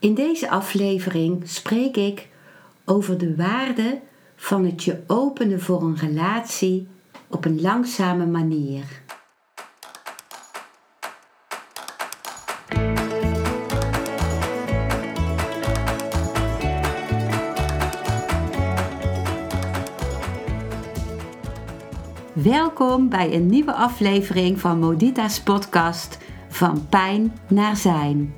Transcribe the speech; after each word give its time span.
In 0.00 0.14
deze 0.14 0.50
aflevering 0.50 1.48
spreek 1.48 1.96
ik 1.96 2.28
over 2.84 3.18
de 3.18 3.36
waarde 3.36 4.00
van 4.36 4.64
het 4.64 4.84
je 4.84 5.02
openen 5.06 5.60
voor 5.60 5.82
een 5.82 5.96
relatie 5.96 6.88
op 7.28 7.44
een 7.44 7.60
langzame 7.60 8.26
manier. 8.26 8.84
Welkom 22.32 23.08
bij 23.08 23.34
een 23.34 23.46
nieuwe 23.46 23.72
aflevering 23.72 24.60
van 24.60 24.78
Modita's 24.78 25.40
podcast 25.40 26.18
Van 26.48 26.88
Pijn 26.88 27.38
naar 27.48 27.76
Zijn. 27.76 28.37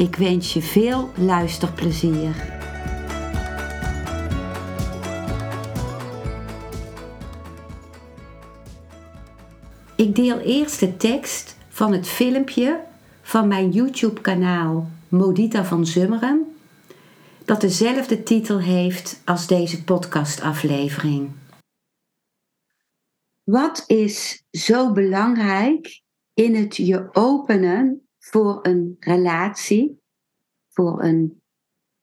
Ik 0.00 0.16
wens 0.16 0.52
je 0.52 0.62
veel 0.62 1.10
luisterplezier. 1.16 2.34
Ik 9.96 10.14
deel 10.14 10.38
eerst 10.38 10.80
de 10.80 10.96
tekst 10.96 11.56
van 11.68 11.92
het 11.92 12.08
filmpje 12.08 12.84
van 13.22 13.48
mijn 13.48 13.70
YouTube-kanaal 13.70 14.90
Modita 15.08 15.64
van 15.64 15.86
Zummeren, 15.86 16.56
dat 17.44 17.60
dezelfde 17.60 18.22
titel 18.22 18.60
heeft 18.60 19.22
als 19.24 19.46
deze 19.46 19.84
podcastaflevering. 19.84 21.30
Wat 23.44 23.84
is 23.86 24.44
zo 24.50 24.92
belangrijk 24.92 26.02
in 26.34 26.54
het 26.54 26.76
je 26.76 27.08
openen 27.12 28.09
voor 28.30 28.58
een 28.62 28.96
relatie, 29.00 30.02
voor 30.68 31.02
een 31.02 31.42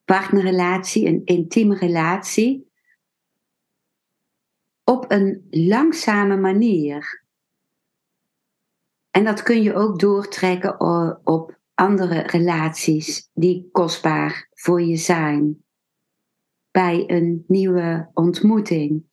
partnerrelatie, 0.06 1.08
een 1.08 1.22
intieme 1.25 1.75
relatie, 1.75 2.72
op 4.83 5.11
een 5.11 5.48
langzame 5.50 6.38
manier. 6.38 7.25
En 9.11 9.23
dat 9.23 9.44
kun 9.44 9.61
je 9.61 9.73
ook 9.73 10.00
doortrekken 10.00 10.80
op 11.25 11.59
andere 11.73 12.22
relaties 12.22 13.30
die 13.33 13.70
kostbaar 13.72 14.50
voor 14.53 14.81
je 14.81 14.98
zijn. 14.98 15.64
Bij 16.72 17.03
een 17.08 17.44
nieuwe 17.48 18.09
ontmoeting. 18.14 19.06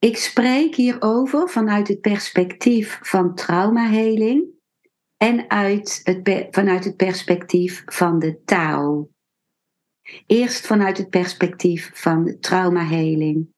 Ik 0.00 0.16
spreek 0.16 0.74
hierover 0.74 1.48
vanuit 1.48 1.88
het 1.88 2.00
perspectief 2.00 2.98
van 3.02 3.34
traumaheling 3.34 4.44
en 5.16 5.50
uit 5.50 6.00
het, 6.02 6.46
vanuit 6.50 6.84
het 6.84 6.96
perspectief 6.96 7.82
van 7.86 8.18
de 8.18 8.42
taal. 8.44 9.08
Eerst 10.26 10.66
vanuit 10.66 10.98
het 10.98 11.10
perspectief 11.10 11.90
van 11.94 12.36
traumaheling. 12.40 13.48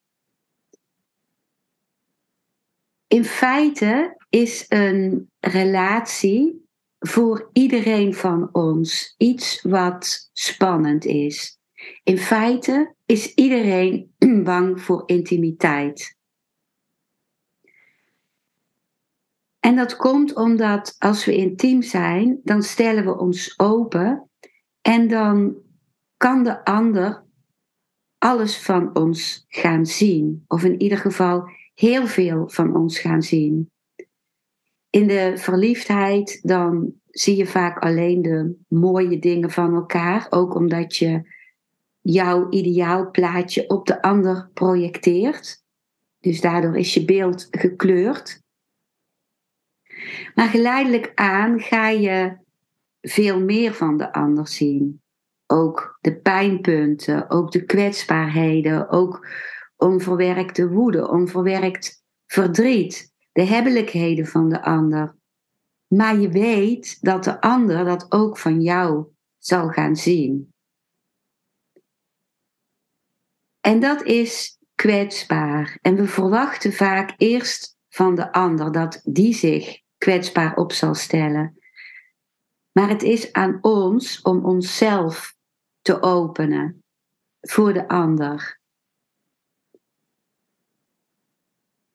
In 3.07 3.25
feite 3.25 4.17
is 4.29 4.65
een 4.69 5.31
relatie 5.41 6.67
voor 6.99 7.51
iedereen 7.53 8.15
van 8.15 8.49
ons 8.53 9.15
iets 9.17 9.63
wat 9.63 10.31
spannend 10.33 11.05
is. 11.05 11.59
In 12.03 12.19
feite 12.19 12.95
is 13.07 13.35
iedereen 13.35 14.15
bang 14.45 14.81
voor 14.81 15.03
intimiteit. 15.07 16.21
En 19.65 19.77
dat 19.77 19.97
komt 19.97 20.35
omdat 20.35 20.95
als 20.99 21.25
we 21.25 21.37
intiem 21.37 21.83
zijn, 21.83 22.41
dan 22.45 22.63
stellen 22.63 23.05
we 23.05 23.19
ons 23.19 23.59
open 23.59 24.31
en 24.81 25.09
dan 25.09 25.57
kan 26.17 26.45
de 26.45 26.65
ander 26.65 27.25
alles 28.19 28.59
van 28.59 28.97
ons 28.97 29.45
gaan 29.49 29.87
zien. 29.87 30.45
Of 30.49 30.65
in 30.65 30.81
ieder 30.81 30.99
geval 30.99 31.49
heel 31.75 32.07
veel 32.07 32.49
van 32.49 32.77
ons 32.77 32.99
gaan 32.99 33.23
zien. 33.23 33.71
In 34.91 35.07
de 35.07 35.33
verliefdheid 35.37 36.41
dan 36.43 36.95
zie 37.11 37.37
je 37.37 37.47
vaak 37.47 37.79
alleen 37.79 38.23
de 38.23 38.57
mooie 38.69 39.19
dingen 39.19 39.51
van 39.51 39.75
elkaar, 39.75 40.27
ook 40.31 40.55
omdat 40.55 40.97
je 40.97 41.23
jouw 42.01 42.51
ideaalplaatje 42.51 43.69
op 43.69 43.87
de 43.87 44.03
ander 44.03 44.51
projecteert. 44.55 45.63
Dus 46.21 46.41
daardoor 46.41 46.77
is 46.77 46.95
je 46.95 47.05
beeld 47.05 47.47
gekleurd. 47.51 48.42
Maar 50.35 50.49
geleidelijk 50.49 51.13
aan 51.15 51.61
ga 51.61 51.89
je 51.89 52.37
veel 53.01 53.41
meer 53.41 53.75
van 53.75 53.97
de 53.97 54.13
ander 54.13 54.49
zien. 54.49 55.03
Ook 55.47 55.99
de 56.01 56.21
pijnpunten, 56.21 57.31
ook 57.31 57.53
de 57.53 57.65
kwetsbaarheden, 57.65 58.91
ook 58.91 59.27
onverwerkte 59.77 60.69
woede, 60.69 61.09
onverwerkt 61.09 62.05
verdriet, 62.27 63.13
de 63.33 63.43
hebbelijkheden 63.43 64.27
van 64.27 64.49
de 64.49 64.63
ander. 64.63 65.17
Maar 65.87 66.19
je 66.19 66.29
weet 66.29 66.99
dat 67.01 67.25
de 67.25 67.41
ander 67.41 67.85
dat 67.85 68.13
ook 68.13 68.39
van 68.39 68.61
jou 68.61 69.07
zal 69.39 69.69
gaan 69.69 69.97
zien. 69.97 70.53
En 73.61 73.81
dat 73.81 74.03
is 74.03 74.59
kwetsbaar. 74.75 75.79
En 75.83 75.97
we 75.97 76.07
verwachten 76.07 76.73
vaak 76.73 77.15
eerst 77.17 77.77
van 77.89 78.15
de 78.15 78.33
ander 78.33 78.73
dat 78.73 79.01
die 79.05 79.35
zich 79.35 79.82
kwetsbaar 80.03 80.57
op 80.57 80.73
zal 80.73 80.95
stellen. 80.95 81.59
Maar 82.73 82.89
het 82.89 83.03
is 83.03 83.33
aan 83.33 83.59
ons 83.61 84.23
om 84.23 84.45
onszelf 84.45 85.37
te 85.81 86.03
openen 86.03 86.85
voor 87.41 87.73
de 87.73 87.89
ander. 87.89 88.61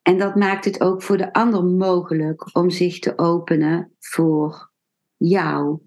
En 0.01 0.17
dat 0.17 0.35
maakt 0.35 0.66
het 0.66 0.81
ook 0.81 1.01
voor 1.01 1.17
de 1.17 1.34
ander 1.34 1.63
mogelijk 1.63 2.56
om 2.56 2.69
zich 2.69 3.00
te 3.00 3.17
openen 3.17 3.96
voor 4.00 4.72
jou. 5.17 5.79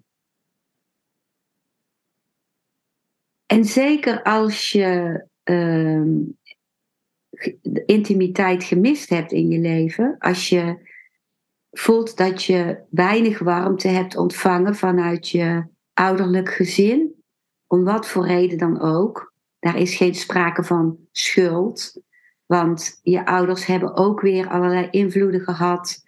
En 3.45 3.65
zeker 3.65 4.23
als 4.23 4.71
je 4.71 5.25
uh, 5.43 6.05
intimiteit 7.85 8.63
gemist 8.63 9.09
hebt 9.09 9.31
in 9.31 9.49
je 9.49 9.59
leven, 9.59 10.15
als 10.19 10.49
je 10.49 10.89
voelt 11.71 12.17
dat 12.17 12.43
je 12.43 12.83
weinig 12.89 13.39
warmte 13.39 13.87
hebt 13.87 14.15
ontvangen 14.15 14.75
vanuit 14.75 15.29
je 15.29 15.65
ouderlijk 15.93 16.49
gezin, 16.49 17.23
om 17.67 17.83
wat 17.83 18.07
voor 18.07 18.27
reden 18.27 18.57
dan 18.57 18.81
ook. 18.81 19.33
Daar 19.59 19.77
is 19.77 19.95
geen 19.95 20.15
sprake 20.15 20.63
van 20.63 20.97
schuld, 21.11 22.01
want 22.45 22.99
je 23.03 23.25
ouders 23.25 23.65
hebben 23.65 23.95
ook 23.95 24.21
weer 24.21 24.49
allerlei 24.49 24.87
invloeden 24.89 25.41
gehad 25.41 26.03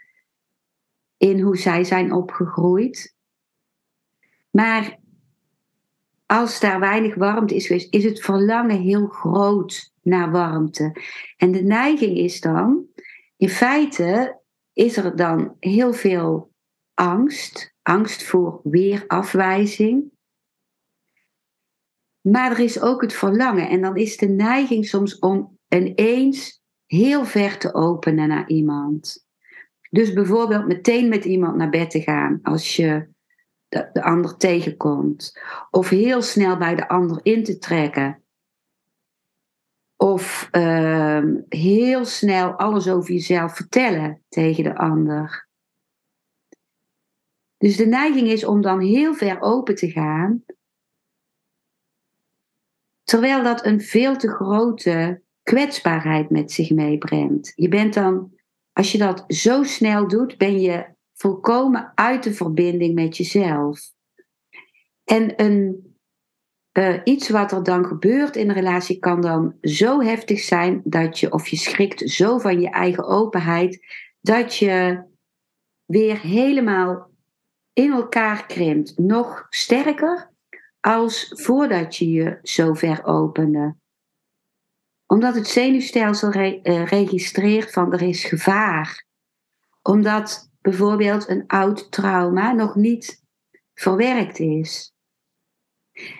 in 1.18 1.40
hoe 1.40 1.58
zij 1.58 1.84
zijn 1.84 2.14
opgegroeid. 2.14 3.16
Maar 4.50 5.00
als 6.26 6.60
daar 6.60 6.80
weinig 6.80 7.16
warmte 7.16 7.56
is 7.56 7.68
geweest, 7.68 7.94
is 7.94 8.04
het 8.04 8.22
verlangen 8.22 8.82
heel 8.82 9.08
groot 9.08 9.92
naar 10.02 10.32
warmte. 10.32 10.96
En 11.38 11.52
de 11.52 11.62
neiging 11.62 12.18
is 12.18 12.42
dan, 12.42 12.86
in 13.38 13.50
feite, 13.50 14.42
is 14.74 14.98
er 14.98 15.16
dan 15.16 15.56
heel 15.60 15.94
veel 15.94 16.52
angst. 16.94 17.76
Angst 17.82 18.24
voor 18.24 18.60
weer 18.64 19.04
afwijzing. 19.08 20.12
Maar 22.22 22.52
er 22.52 22.60
is 22.60 22.82
ook 22.82 23.02
het 23.02 23.14
verlangen. 23.14 23.70
En 23.70 23.82
dan 23.82 23.96
is 23.96 24.18
de 24.18 24.28
neiging 24.28 24.86
soms 24.86 25.20
om 25.20 25.58
ineens 25.68 26.62
heel 26.86 27.26
ver 27.26 27.58
te 27.58 27.74
openen 27.74 28.28
naar 28.28 28.50
iemand. 28.50 29.26
Dus 29.90 30.14
bijvoorbeeld 30.14 30.68
meteen 30.68 31.10
met 31.10 31.26
iemand 31.26 31.56
naar 31.56 31.70
bed 31.70 31.90
te 31.90 32.02
gaan 32.02 32.40
als 32.42 32.76
je 32.76 33.08
de, 33.68 33.90
de 33.94 34.04
ander 34.04 34.38
tegenkomt. 34.38 35.40
Of 35.72 35.90
heel 35.90 36.22
snel 36.22 36.58
bij 36.58 36.76
de 36.76 36.88
ander 36.88 37.20
in 37.24 37.44
te 37.44 37.58
trekken. 37.58 38.23
Of 40.04 40.50
uh, 40.52 41.24
heel 41.50 42.06
snel 42.06 42.52
alles 42.52 42.90
over 42.90 43.14
jezelf 43.14 43.56
vertellen 43.56 44.24
tegen 44.30 44.64
de 44.64 44.76
ander. 44.76 45.48
Dus 47.58 47.76
de 47.76 47.86
neiging 47.86 48.28
is 48.28 48.46
om 48.46 48.62
dan 48.62 48.80
heel 48.80 49.14
ver 49.14 49.42
open 49.42 49.76
te 49.76 49.92
gaan, 49.92 50.44
terwijl 53.04 53.44
dat 53.44 53.66
een 53.66 53.82
veel 53.82 54.18
te 54.18 54.30
grote 54.30 55.22
kwetsbaarheid 55.44 56.30
met 56.30 56.52
zich 56.52 56.70
meebrengt. 56.70 57.52
Je 57.56 57.68
bent 57.68 57.94
dan, 57.94 58.36
als 58.72 58.92
je 58.92 58.98
dat 58.98 59.24
zo 59.28 59.64
snel 59.64 60.08
doet, 60.08 60.38
ben 60.38 60.62
je 60.62 60.96
volkomen 61.14 61.92
uit 61.96 62.24
de 62.24 62.34
verbinding 62.34 62.96
met 62.96 63.18
jezelf. 63.18 63.92
En 65.04 65.42
een, 65.44 65.93
uh, 66.74 67.00
iets 67.04 67.30
wat 67.30 67.52
er 67.52 67.64
dan 67.64 67.86
gebeurt 67.86 68.36
in 68.36 68.50
een 68.50 68.56
relatie 68.56 69.00
kan 69.00 69.22
dan 69.22 69.58
zo 69.62 70.02
heftig 70.02 70.40
zijn 70.40 70.82
dat 70.84 71.20
je, 71.20 71.32
of 71.32 71.48
je 71.48 71.58
schrikt 71.58 72.10
zo 72.10 72.38
van 72.38 72.62
je 72.62 72.70
eigen 72.70 73.06
openheid, 73.06 73.86
dat 74.22 74.56
je 74.56 75.04
weer 75.86 76.20
helemaal 76.20 77.12
in 77.74 77.92
elkaar 77.92 78.46
krimpt. 78.46 78.98
Nog 78.98 79.46
sterker 79.50 80.32
als 80.80 81.32
voordat 81.36 81.96
je 81.96 82.12
je 82.12 82.40
zo 82.44 82.74
ver 82.74 83.06
opende. 83.06 83.76
Omdat 85.06 85.36
het 85.36 85.48
zenuwstelsel 85.48 86.32
re 86.32 86.60
uh, 86.64 86.86
registreert 86.86 87.72
van 87.72 87.94
er 87.94 88.02
is 88.02 88.24
gevaar. 88.24 89.06
Omdat 89.82 90.52
bijvoorbeeld 90.62 91.30
een 91.30 91.48
oud 91.48 91.92
trauma 91.92 92.52
nog 92.52 92.76
niet 92.76 93.24
verwerkt 93.74 94.40
is. 94.40 94.93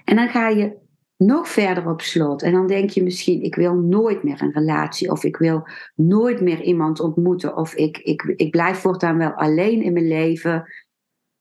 En 0.06 0.16
dan 0.16 0.30
ga 0.30 0.50
je 0.50 0.82
nog 1.18 1.48
verder 1.48 1.90
op 1.90 2.02
slot. 2.02 2.42
En 2.42 2.52
dan 2.52 2.68
denk 2.68 2.90
je 2.90 3.04
misschien, 3.04 3.42
ik 3.42 3.56
wil 3.56 3.76
nooit 3.76 4.24
meer 4.24 4.42
een 4.42 4.52
relatie. 4.52 5.12
Of 5.12 5.24
ik 5.24 5.38
wil 5.38 5.68
nooit 5.96 6.42
meer 6.42 6.62
iemand 6.62 7.00
ontmoeten. 7.00 7.58
Of 7.58 7.74
ik, 7.76 7.98
ik, 7.98 8.22
ik 8.36 8.52
blijf 8.52 8.78
voortaan 8.78 9.18
wel 9.18 9.32
alleen 9.32 9.82
in 9.82 9.94
mijn 9.94 10.08
leven. 10.08 10.74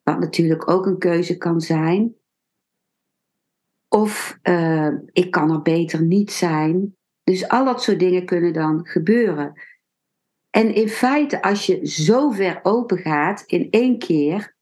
Wat 0.02 0.18
natuurlijk 0.18 0.70
ook 0.70 0.86
een 0.86 0.98
keuze 0.98 1.36
kan 1.36 1.60
zijn. 1.60 2.14
Of 3.88 4.38
uh, 4.42 4.92
ik 5.12 5.30
kan 5.30 5.50
er 5.50 5.62
beter 5.62 6.02
niet 6.02 6.32
zijn. 6.32 6.96
Dus 7.24 7.48
al 7.48 7.64
dat 7.64 7.82
soort 7.82 7.98
dingen 7.98 8.26
kunnen 8.26 8.52
dan 8.52 8.86
gebeuren. 8.86 9.52
En 10.50 10.74
in 10.74 10.88
feite, 10.88 11.42
als 11.42 11.66
je 11.66 11.86
zo 11.86 12.30
ver 12.30 12.60
open 12.62 12.98
gaat 12.98 13.42
in 13.46 13.70
één 13.70 13.98
keer, 13.98 14.56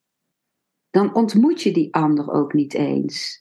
dan 0.91 1.15
ontmoet 1.15 1.63
je 1.63 1.73
die 1.73 1.95
ander 1.95 2.31
ook 2.33 2.53
niet 2.53 2.75
eens. 2.75 3.40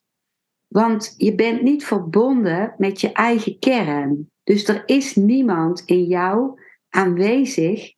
Want 0.70 1.14
je 1.18 1.36
bent 1.36 1.62
niet 1.62 1.86
verbonden 1.86 2.76
met 2.78 3.02
je 3.02 3.12
eigen 3.12 3.60
kern. 3.60 4.32
Dus 4.44 4.68
er 4.68 4.84
is 4.86 5.16
niemand 5.16 5.84
in 5.86 6.04
jou 6.04 6.62
aanwezig 6.90 7.94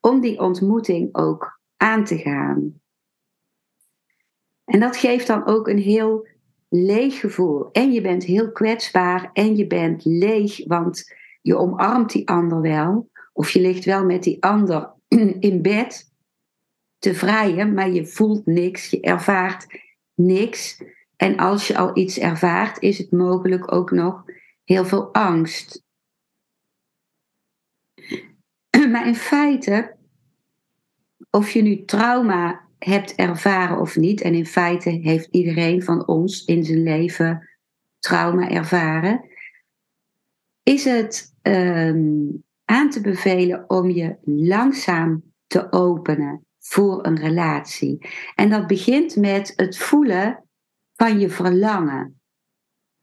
om 0.00 0.20
die 0.20 0.40
ontmoeting 0.40 1.14
ook 1.14 1.60
aan 1.76 2.04
te 2.04 2.18
gaan. 2.18 2.80
En 4.64 4.80
dat 4.80 4.96
geeft 4.96 5.26
dan 5.26 5.46
ook 5.46 5.68
een 5.68 5.78
heel 5.78 6.26
leeg 6.68 7.20
gevoel. 7.20 7.70
En 7.72 7.92
je 7.92 8.00
bent 8.00 8.24
heel 8.24 8.52
kwetsbaar 8.52 9.30
en 9.32 9.56
je 9.56 9.66
bent 9.66 10.04
leeg, 10.04 10.66
want 10.66 11.14
je 11.40 11.56
omarmt 11.56 12.12
die 12.12 12.28
ander 12.28 12.60
wel. 12.60 13.10
Of 13.32 13.50
je 13.50 13.60
ligt 13.60 13.84
wel 13.84 14.04
met 14.04 14.22
die 14.22 14.42
ander 14.42 14.92
in 15.48 15.62
bed 15.62 16.12
te 16.98 17.14
vrijen, 17.14 17.74
maar 17.74 17.90
je 17.90 18.06
voelt 18.06 18.46
niks, 18.46 18.90
je 18.90 19.00
ervaart 19.00 19.66
niks. 20.14 20.82
En 21.16 21.36
als 21.36 21.66
je 21.66 21.76
al 21.76 21.96
iets 21.96 22.18
ervaart, 22.18 22.82
is 22.82 22.98
het 22.98 23.10
mogelijk 23.10 23.72
ook 23.72 23.90
nog 23.90 24.24
heel 24.64 24.84
veel 24.84 25.14
angst. 25.14 25.82
Maar 28.90 29.06
in 29.06 29.14
feite, 29.14 29.96
of 31.30 31.50
je 31.50 31.62
nu 31.62 31.84
trauma 31.84 32.60
hebt 32.78 33.14
ervaren 33.14 33.80
of 33.80 33.96
niet, 33.96 34.20
en 34.20 34.34
in 34.34 34.46
feite 34.46 34.90
heeft 34.90 35.28
iedereen 35.30 35.82
van 35.82 36.06
ons 36.06 36.44
in 36.44 36.64
zijn 36.64 36.82
leven 36.82 37.48
trauma 37.98 38.48
ervaren, 38.48 39.24
is 40.62 40.84
het 40.84 41.34
ehm, 41.42 42.26
aan 42.64 42.90
te 42.90 43.00
bevelen 43.00 43.70
om 43.70 43.90
je 43.90 44.16
langzaam 44.24 45.22
te 45.46 45.72
openen 45.72 46.46
voor 46.58 47.06
een 47.06 47.18
relatie. 47.18 48.08
En 48.34 48.50
dat 48.50 48.66
begint 48.66 49.16
met 49.16 49.52
het 49.56 49.78
voelen 49.78 50.43
van 50.96 51.20
je 51.20 51.30
verlangen. 51.30 52.20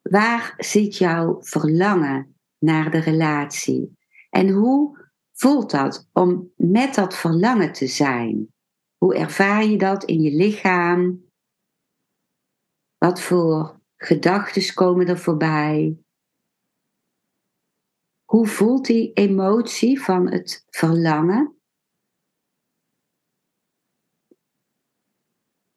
Waar 0.01 0.53
zit 0.57 0.97
jouw 0.97 1.43
verlangen 1.43 2.39
naar 2.57 2.91
de 2.91 2.99
relatie? 2.99 3.97
En 4.29 4.49
hoe 4.49 5.09
voelt 5.31 5.71
dat 5.71 6.09
om 6.13 6.51
met 6.55 6.95
dat 6.95 7.15
verlangen 7.15 7.71
te 7.71 7.87
zijn? 7.87 8.53
Hoe 8.97 9.15
ervaar 9.15 9.63
je 9.63 9.77
dat 9.77 10.03
in 10.03 10.21
je 10.21 10.31
lichaam? 10.31 11.29
Wat 12.97 13.21
voor 13.21 13.81
gedachten 13.97 14.73
komen 14.73 15.07
er 15.07 15.19
voorbij? 15.19 15.97
Hoe 18.25 18.47
voelt 18.47 18.85
die 18.85 19.13
emotie 19.13 20.01
van 20.01 20.31
het 20.31 20.65
verlangen? 20.69 21.55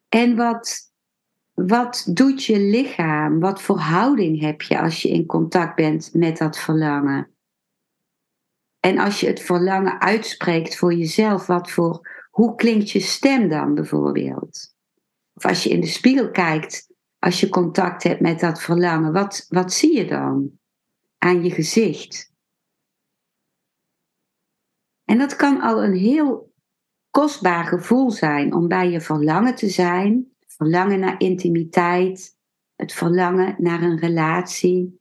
En 0.08 0.36
wat, 0.36 0.93
wat 1.54 2.06
doet 2.10 2.44
je 2.44 2.58
lichaam? 2.58 3.40
Wat 3.40 3.62
voor 3.62 3.78
houding 3.78 4.40
heb 4.40 4.62
je 4.62 4.80
als 4.80 5.02
je 5.02 5.08
in 5.08 5.26
contact 5.26 5.74
bent 5.76 6.14
met 6.14 6.38
dat 6.38 6.58
verlangen? 6.58 7.28
En 8.80 8.98
als 8.98 9.20
je 9.20 9.26
het 9.26 9.40
verlangen 9.40 10.00
uitspreekt 10.00 10.76
voor 10.76 10.94
jezelf, 10.94 11.46
wat 11.46 11.70
voor, 11.70 12.26
hoe 12.30 12.54
klinkt 12.54 12.90
je 12.90 13.00
stem 13.00 13.48
dan 13.48 13.74
bijvoorbeeld? 13.74 14.74
Of 15.34 15.44
als 15.44 15.62
je 15.62 15.70
in 15.70 15.80
de 15.80 15.86
spiegel 15.86 16.30
kijkt, 16.30 16.92
als 17.18 17.40
je 17.40 17.48
contact 17.48 18.02
hebt 18.02 18.20
met 18.20 18.40
dat 18.40 18.62
verlangen, 18.62 19.12
wat, 19.12 19.46
wat 19.48 19.72
zie 19.72 19.96
je 19.96 20.06
dan 20.06 20.58
aan 21.18 21.44
je 21.44 21.50
gezicht? 21.50 22.32
En 25.04 25.18
dat 25.18 25.36
kan 25.36 25.60
al 25.60 25.84
een 25.84 25.96
heel 25.96 26.52
kostbaar 27.10 27.64
gevoel 27.64 28.10
zijn 28.10 28.54
om 28.54 28.68
bij 28.68 28.90
je 28.90 29.00
verlangen 29.00 29.54
te 29.54 29.68
zijn. 29.68 30.33
Verlangen 30.56 31.00
naar 31.00 31.20
intimiteit, 31.20 32.36
het 32.74 32.92
verlangen 32.92 33.54
naar 33.58 33.82
een 33.82 33.98
relatie. 33.98 35.00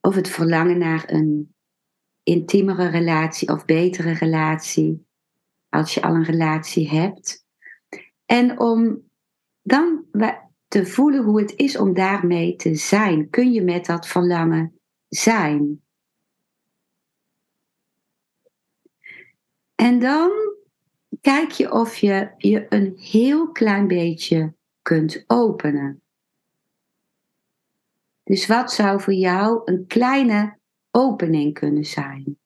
Of 0.00 0.14
het 0.14 0.28
verlangen 0.28 0.78
naar 0.78 1.10
een 1.10 1.54
intiemere 2.22 2.88
relatie 2.88 3.48
of 3.48 3.64
betere 3.64 4.12
relatie. 4.12 5.06
Als 5.68 5.94
je 5.94 6.02
al 6.02 6.14
een 6.14 6.24
relatie 6.24 6.88
hebt. 6.88 7.46
En 8.24 8.60
om 8.60 9.10
dan 9.62 10.06
te 10.68 10.86
voelen 10.86 11.24
hoe 11.24 11.40
het 11.40 11.56
is 11.56 11.76
om 11.76 11.94
daarmee 11.94 12.56
te 12.56 12.74
zijn. 12.74 13.30
Kun 13.30 13.52
je 13.52 13.62
met 13.62 13.86
dat 13.86 14.06
verlangen 14.06 14.80
zijn? 15.08 15.84
En 19.74 19.98
dan 19.98 20.51
kijk 21.22 21.50
je 21.50 21.72
of 21.72 21.96
je 21.96 22.30
je 22.36 22.66
een 22.68 22.96
heel 22.96 23.52
klein 23.52 23.86
beetje 23.86 24.54
kunt 24.82 25.24
openen. 25.26 26.02
Dus 28.22 28.46
wat 28.46 28.72
zou 28.72 29.00
voor 29.00 29.12
jou 29.12 29.62
een 29.64 29.86
kleine 29.86 30.58
opening 30.90 31.54
kunnen 31.54 31.84
zijn? 31.84 32.38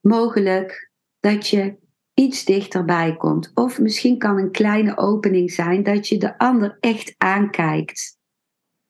Mogelijk 0.00 0.90
dat 1.20 1.48
je 1.48 1.76
iets 2.14 2.44
dichterbij 2.44 3.16
komt. 3.16 3.50
Of 3.54 3.80
misschien 3.80 4.18
kan 4.18 4.38
een 4.38 4.50
kleine 4.50 4.96
opening 4.96 5.50
zijn 5.50 5.82
dat 5.82 6.08
je 6.08 6.18
de 6.18 6.38
ander 6.38 6.76
echt 6.80 7.14
aankijkt. 7.18 8.18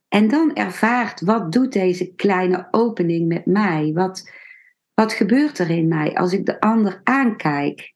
En 0.09 0.29
dan 0.29 0.55
ervaart 0.55 1.21
wat 1.21 1.53
doet 1.53 1.73
deze 1.73 2.15
kleine 2.15 2.69
opening 2.71 3.29
met 3.29 3.47
mij? 3.47 3.93
Wat, 3.93 4.31
wat 4.95 5.13
gebeurt 5.13 5.59
er 5.59 5.71
in 5.71 5.89
mij 5.89 6.15
als 6.15 6.33
ik 6.33 6.47
de 6.47 6.61
ander 6.61 7.01
aankijk? 7.05 7.95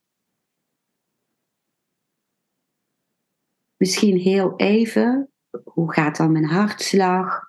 Misschien 3.76 4.16
heel 4.16 4.56
even, 4.56 5.32
hoe 5.64 5.92
gaat 5.92 6.16
dan 6.16 6.32
mijn 6.32 6.44
hartslag? 6.44 7.46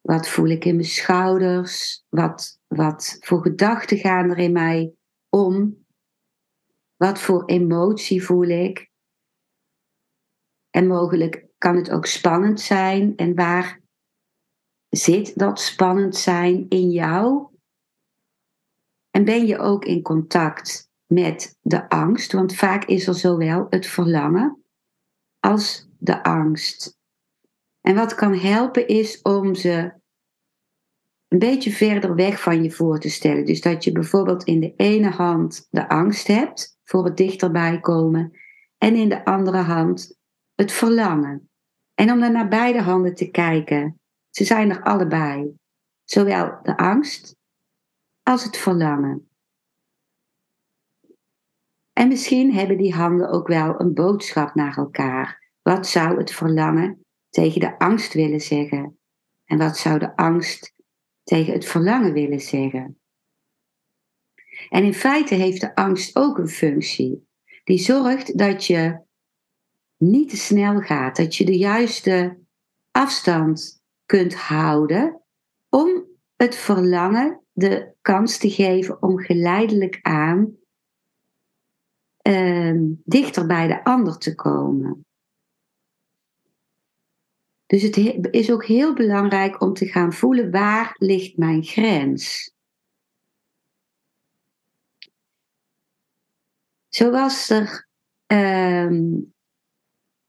Wat 0.00 0.28
voel 0.28 0.46
ik 0.46 0.64
in 0.64 0.74
mijn 0.74 0.86
schouders? 0.86 2.04
Wat, 2.08 2.60
wat 2.66 3.16
voor 3.20 3.42
gedachten 3.42 3.98
gaan 3.98 4.30
er 4.30 4.38
in 4.38 4.52
mij 4.52 4.94
om? 5.28 5.84
Wat 6.96 7.20
voor 7.20 7.44
emotie 7.44 8.24
voel 8.24 8.48
ik? 8.48 8.90
En 10.70 10.86
mogelijk 10.86 11.46
kan 11.58 11.76
het 11.76 11.90
ook 11.90 12.06
spannend 12.06 12.60
zijn. 12.60 13.16
En 13.16 13.34
waar 13.34 13.80
zit 14.88 15.38
dat 15.38 15.60
spannend 15.60 16.16
zijn 16.16 16.68
in 16.68 16.90
jou? 16.90 17.51
En 19.12 19.24
ben 19.24 19.46
je 19.46 19.58
ook 19.58 19.84
in 19.84 20.02
contact 20.02 20.90
met 21.06 21.56
de 21.60 21.88
angst? 21.88 22.32
Want 22.32 22.54
vaak 22.54 22.84
is 22.84 23.06
er 23.06 23.14
zowel 23.14 23.66
het 23.70 23.86
verlangen 23.86 24.64
als 25.40 25.88
de 25.98 26.22
angst. 26.22 26.98
En 27.80 27.94
wat 27.94 28.14
kan 28.14 28.34
helpen 28.34 28.86
is 28.86 29.22
om 29.22 29.54
ze 29.54 29.92
een 31.28 31.38
beetje 31.38 31.70
verder 31.70 32.14
weg 32.14 32.40
van 32.40 32.62
je 32.62 32.70
voor 32.70 32.98
te 32.98 33.08
stellen. 33.08 33.44
Dus 33.44 33.60
dat 33.60 33.84
je 33.84 33.92
bijvoorbeeld 33.92 34.44
in 34.44 34.60
de 34.60 34.74
ene 34.76 35.10
hand 35.10 35.66
de 35.70 35.88
angst 35.88 36.26
hebt 36.26 36.78
voor 36.84 37.04
het 37.04 37.16
dichterbij 37.16 37.80
komen. 37.80 38.32
En 38.78 38.94
in 38.94 39.08
de 39.08 39.24
andere 39.24 39.56
hand 39.56 40.18
het 40.54 40.72
verlangen. 40.72 41.50
En 41.94 42.10
om 42.10 42.20
dan 42.20 42.32
naar 42.32 42.48
beide 42.48 42.80
handen 42.80 43.14
te 43.14 43.30
kijken. 43.30 44.00
Ze 44.30 44.44
zijn 44.44 44.70
er 44.70 44.82
allebei. 44.82 45.54
Zowel 46.04 46.58
de 46.62 46.76
angst 46.76 47.36
als 48.22 48.44
het 48.44 48.56
verlangen. 48.56 49.30
En 51.92 52.08
misschien 52.08 52.52
hebben 52.52 52.76
die 52.76 52.94
handen 52.94 53.30
ook 53.30 53.46
wel 53.46 53.80
een 53.80 53.94
boodschap 53.94 54.54
naar 54.54 54.76
elkaar. 54.76 55.50
Wat 55.62 55.86
zou 55.86 56.18
het 56.18 56.30
verlangen 56.30 57.04
tegen 57.28 57.60
de 57.60 57.78
angst 57.78 58.12
willen 58.12 58.40
zeggen? 58.40 58.98
En 59.44 59.58
wat 59.58 59.76
zou 59.76 59.98
de 59.98 60.16
angst 60.16 60.74
tegen 61.22 61.52
het 61.52 61.64
verlangen 61.64 62.12
willen 62.12 62.40
zeggen? 62.40 63.00
En 64.68 64.84
in 64.84 64.94
feite 64.94 65.34
heeft 65.34 65.60
de 65.60 65.74
angst 65.74 66.16
ook 66.16 66.38
een 66.38 66.48
functie. 66.48 67.28
Die 67.64 67.78
zorgt 67.78 68.38
dat 68.38 68.66
je 68.66 69.00
niet 69.96 70.28
te 70.28 70.36
snel 70.36 70.80
gaat, 70.80 71.16
dat 71.16 71.36
je 71.36 71.44
de 71.44 71.56
juiste 71.56 72.38
afstand 72.90 73.82
kunt 74.06 74.34
houden 74.34 75.22
om 75.68 76.04
het 76.36 76.56
verlangen 76.56 77.41
de 77.52 77.94
kans 78.00 78.38
te 78.38 78.50
geven 78.50 79.02
om 79.02 79.18
geleidelijk 79.18 79.98
aan 80.02 80.56
uh, 82.28 82.80
dichter 83.04 83.46
bij 83.46 83.66
de 83.66 83.84
ander 83.84 84.18
te 84.18 84.34
komen. 84.34 85.06
Dus 87.66 87.82
het 87.82 87.96
is 88.30 88.50
ook 88.50 88.64
heel 88.64 88.94
belangrijk 88.94 89.60
om 89.60 89.72
te 89.72 89.86
gaan 89.86 90.12
voelen 90.12 90.50
waar 90.50 90.94
ligt 90.98 91.36
mijn 91.36 91.64
grens. 91.64 92.54
Zo 96.88 97.10
was 97.10 97.50
er 97.50 97.88
uh, 98.26 99.12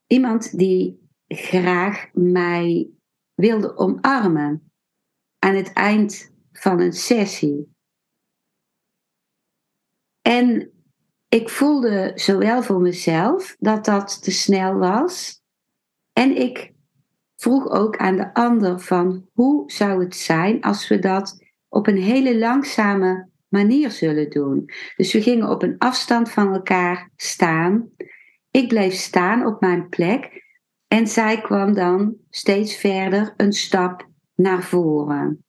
iemand 0.07 0.57
die 0.57 1.09
graag 1.27 2.13
mij 2.13 2.89
wilde 3.33 3.77
omarmen 3.77 4.71
aan 5.39 5.55
het 5.55 5.73
eind 5.73 6.32
van 6.53 6.79
een 6.79 6.93
sessie. 6.93 7.75
En 10.22 10.72
ik 11.29 11.50
voelde 11.50 12.12
zowel 12.15 12.63
voor 12.63 12.81
mezelf 12.81 13.55
dat 13.60 13.86
dat 13.86 14.24
te 14.24 14.31
snel 14.31 14.77
was. 14.77 15.41
En 16.13 16.38
ik 16.38 16.74
vroeg 17.36 17.69
ook 17.69 17.98
aan 17.98 18.15
de 18.15 18.33
ander 18.33 18.79
van 18.79 19.29
hoe 19.33 19.72
zou 19.72 20.03
het 20.03 20.15
zijn 20.15 20.62
als 20.62 20.88
we 20.88 21.00
dat 21.00 21.43
op 21.67 21.88
een 21.88 21.98
hele 21.98 22.38
langzame 22.38 23.29
manier 23.48 23.91
zullen 23.91 24.29
doen. 24.29 24.69
Dus 24.95 25.13
we 25.13 25.22
gingen 25.22 25.50
op 25.50 25.63
een 25.63 25.77
afstand 25.77 26.31
van 26.31 26.53
elkaar 26.53 27.12
staan. 27.15 27.89
Ik 28.51 28.67
bleef 28.67 28.93
staan 28.93 29.45
op 29.45 29.62
mijn 29.62 29.89
plek 29.89 30.43
en 30.88 31.07
zij 31.07 31.41
kwam 31.41 31.74
dan 31.74 32.15
steeds 32.29 32.75
verder 32.75 33.33
een 33.38 33.53
stap 33.53 34.07
naar 34.36 34.63
voren. 34.63 35.45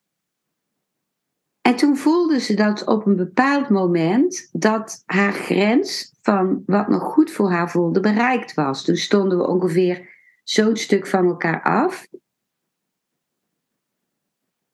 En 1.66 1.76
toen 1.76 1.96
voelde 1.96 2.40
ze 2.40 2.54
dat 2.54 2.86
op 2.86 3.06
een 3.06 3.16
bepaald 3.16 3.68
moment 3.68 4.48
dat 4.52 5.02
haar 5.06 5.32
grens 5.32 6.14
van 6.22 6.62
wat 6.66 6.88
nog 6.88 7.02
goed 7.02 7.30
voor 7.30 7.50
haar 7.50 7.70
voelde 7.70 8.00
bereikt 8.00 8.54
was. 8.54 8.84
Toen 8.84 8.96
stonden 8.96 9.38
we 9.38 9.46
ongeveer 9.46 10.08
zo'n 10.42 10.76
stuk 10.76 11.06
van 11.06 11.26
elkaar 11.26 11.62
af. 11.62 12.06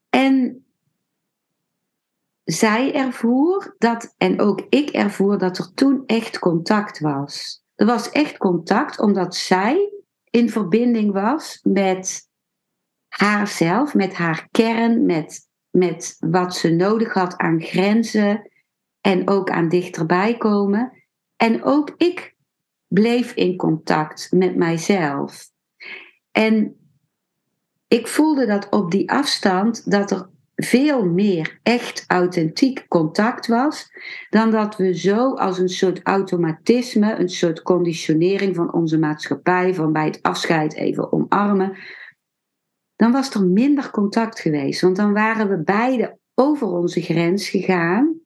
En 0.09 0.65
zij 2.45 2.95
ervoer 2.95 3.75
dat, 3.79 4.15
en 4.19 4.41
ook 4.41 4.67
ik 4.69 4.91
ervoer 4.91 5.39
dat 5.39 5.59
er 5.59 5.75
toen 5.75 6.03
echt 6.07 6.39
contact 6.39 7.01
was. 7.01 7.63
Er 7.75 7.87
was 7.87 8.11
echt 8.11 8.37
contact 8.37 9.01
omdat 9.01 9.35
zij 9.35 9.93
in 10.31 10.51
verbinding 10.51 11.13
was 11.13 11.61
met 11.63 12.29
haarzelf, 13.09 13.95
met 13.95 14.15
haar 14.15 14.49
kern, 14.51 15.07
met, 15.07 15.50
met 15.71 16.17
wat 16.19 16.55
ze 16.55 16.71
nodig 16.71 17.12
had 17.12 17.37
aan 17.37 17.61
grenzen 17.61 18.50
en 19.00 19.29
ook 19.29 19.50
aan 19.50 19.69
dichterbij 19.69 20.37
komen. 20.37 20.93
En 21.37 21.65
ook 21.65 21.95
ik 21.97 22.35
bleef 22.89 23.35
in 23.35 23.57
contact 23.57 24.29
met 24.31 24.57
mijzelf. 24.57 25.50
En 26.31 26.77
ik 27.89 28.07
voelde 28.07 28.47
dat 28.47 28.69
op 28.69 28.91
die 28.91 29.11
afstand 29.11 29.91
dat 29.91 30.11
er 30.11 30.29
veel 30.57 31.05
meer 31.07 31.59
echt 31.62 32.05
authentiek 32.07 32.85
contact 32.89 33.47
was, 33.47 33.91
dan 34.31 34.50
dat 34.50 34.77
we 34.77 34.99
zo 34.99 35.35
als 35.35 35.59
een 35.59 35.69
soort 35.69 36.00
automatisme, 36.03 37.19
een 37.19 37.29
soort 37.29 37.62
conditionering 37.62 38.57
van 38.57 38.73
onze 38.73 38.99
maatschappij, 38.99 39.75
van 39.75 39.93
bij 39.93 40.05
het 40.05 40.23
afscheid 40.23 40.75
even 40.75 41.12
omarmen, 41.12 41.77
dan 43.00 43.12
was 43.12 43.35
er 43.35 43.47
minder 43.47 43.90
contact 43.90 44.40
geweest. 44.40 44.80
Want 44.80 44.97
dan 44.97 45.12
waren 45.12 45.49
we 45.49 45.62
beide 45.62 46.19
over 46.35 46.66
onze 46.66 47.00
grens 47.00 47.49
gegaan 47.49 48.21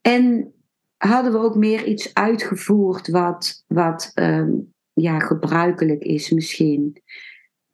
en 0.00 0.54
hadden 0.96 1.32
we 1.32 1.38
ook 1.38 1.54
meer 1.54 1.84
iets 1.84 2.14
uitgevoerd 2.14 3.08
wat, 3.08 3.64
wat 3.66 4.10
ehm, 4.14 4.52
ja, 4.92 5.18
gebruikelijk 5.18 6.02
is 6.02 6.30
misschien. 6.30 7.02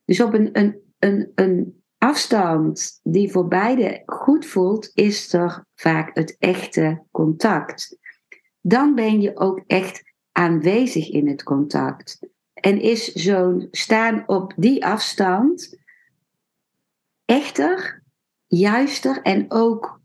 Dus 0.04 0.20
op 0.20 0.34
een, 0.34 0.48
een, 0.52 0.80
een, 0.98 1.32
een 1.34 1.82
afstand 1.98 3.00
die 3.02 3.30
voor 3.30 3.48
beide 3.48 4.02
goed 4.06 4.46
voelt, 4.46 4.90
is 4.94 5.32
er 5.32 5.64
vaak 5.74 6.16
het 6.16 6.36
echte 6.38 7.02
contact. 7.10 7.98
Dan 8.60 8.94
ben 8.94 9.20
je 9.20 9.36
ook 9.36 9.62
echt 9.66 10.02
aanwezig 10.32 11.10
in 11.10 11.28
het 11.28 11.42
contact. 11.42 12.18
En 12.54 12.80
is 12.80 13.12
zo'n 13.12 13.68
staan 13.70 14.22
op 14.26 14.52
die 14.56 14.86
afstand 14.86 15.78
echter, 17.30 18.02
juister 18.46 19.22
en 19.22 19.50
ook 19.50 20.00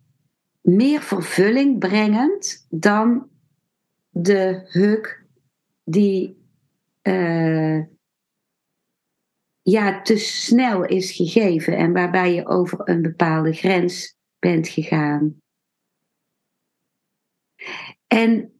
meer 0.61 1.01
vervulling 1.01 1.79
brengend 1.79 2.65
dan 2.69 3.29
de 4.09 4.61
huk 4.65 5.25
die 5.83 6.37
uh, 7.03 7.83
ja, 9.61 10.01
te 10.01 10.17
snel 10.17 10.85
is 10.85 11.11
gegeven 11.11 11.77
en 11.77 11.93
waarbij 11.93 12.33
je 12.33 12.47
over 12.47 12.89
een 12.89 13.01
bepaalde 13.01 13.53
grens 13.53 14.17
bent 14.39 14.67
gegaan. 14.67 15.41
En 18.07 18.53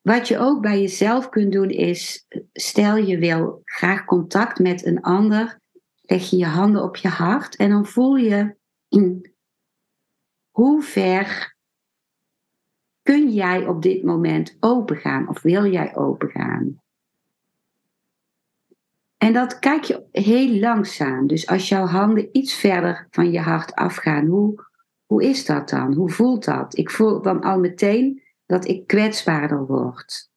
wat 0.00 0.28
je 0.28 0.38
ook 0.38 0.62
bij 0.62 0.80
jezelf 0.80 1.28
kunt 1.28 1.52
doen 1.52 1.70
is, 1.70 2.26
stel 2.52 2.96
je 2.96 3.18
wil 3.18 3.60
graag 3.64 4.04
contact 4.04 4.58
met 4.58 4.86
een 4.86 5.00
ander, 5.00 5.62
leg 6.06 6.30
je 6.30 6.36
je 6.36 6.46
handen 6.46 6.82
op 6.82 6.96
je 6.96 7.08
hart 7.08 7.56
en 7.56 7.70
dan 7.70 7.86
voel 7.86 8.16
je 8.16 8.56
hoe 10.50 10.82
ver 10.82 11.56
kun 13.02 13.32
jij 13.32 13.66
op 13.66 13.82
dit 13.82 14.02
moment 14.02 14.56
opengaan 14.60 15.28
of 15.28 15.42
wil 15.42 15.66
jij 15.66 15.96
opengaan? 15.96 16.82
En 19.16 19.32
dat 19.32 19.58
kijk 19.58 19.84
je 19.84 20.06
heel 20.12 20.58
langzaam. 20.58 21.26
Dus 21.26 21.46
als 21.46 21.68
jouw 21.68 21.86
handen 21.86 22.28
iets 22.32 22.54
verder 22.54 23.06
van 23.10 23.30
je 23.30 23.40
hart 23.40 23.74
afgaan, 23.74 24.26
hoe, 24.26 24.64
hoe 25.06 25.24
is 25.24 25.44
dat 25.44 25.68
dan? 25.68 25.94
Hoe 25.94 26.10
voelt 26.10 26.44
dat? 26.44 26.76
Ik 26.76 26.90
voel 26.90 27.22
dan 27.22 27.40
al 27.40 27.58
meteen 27.58 28.22
dat 28.46 28.68
ik 28.68 28.86
kwetsbaarder 28.86 29.66
word. 29.66 30.30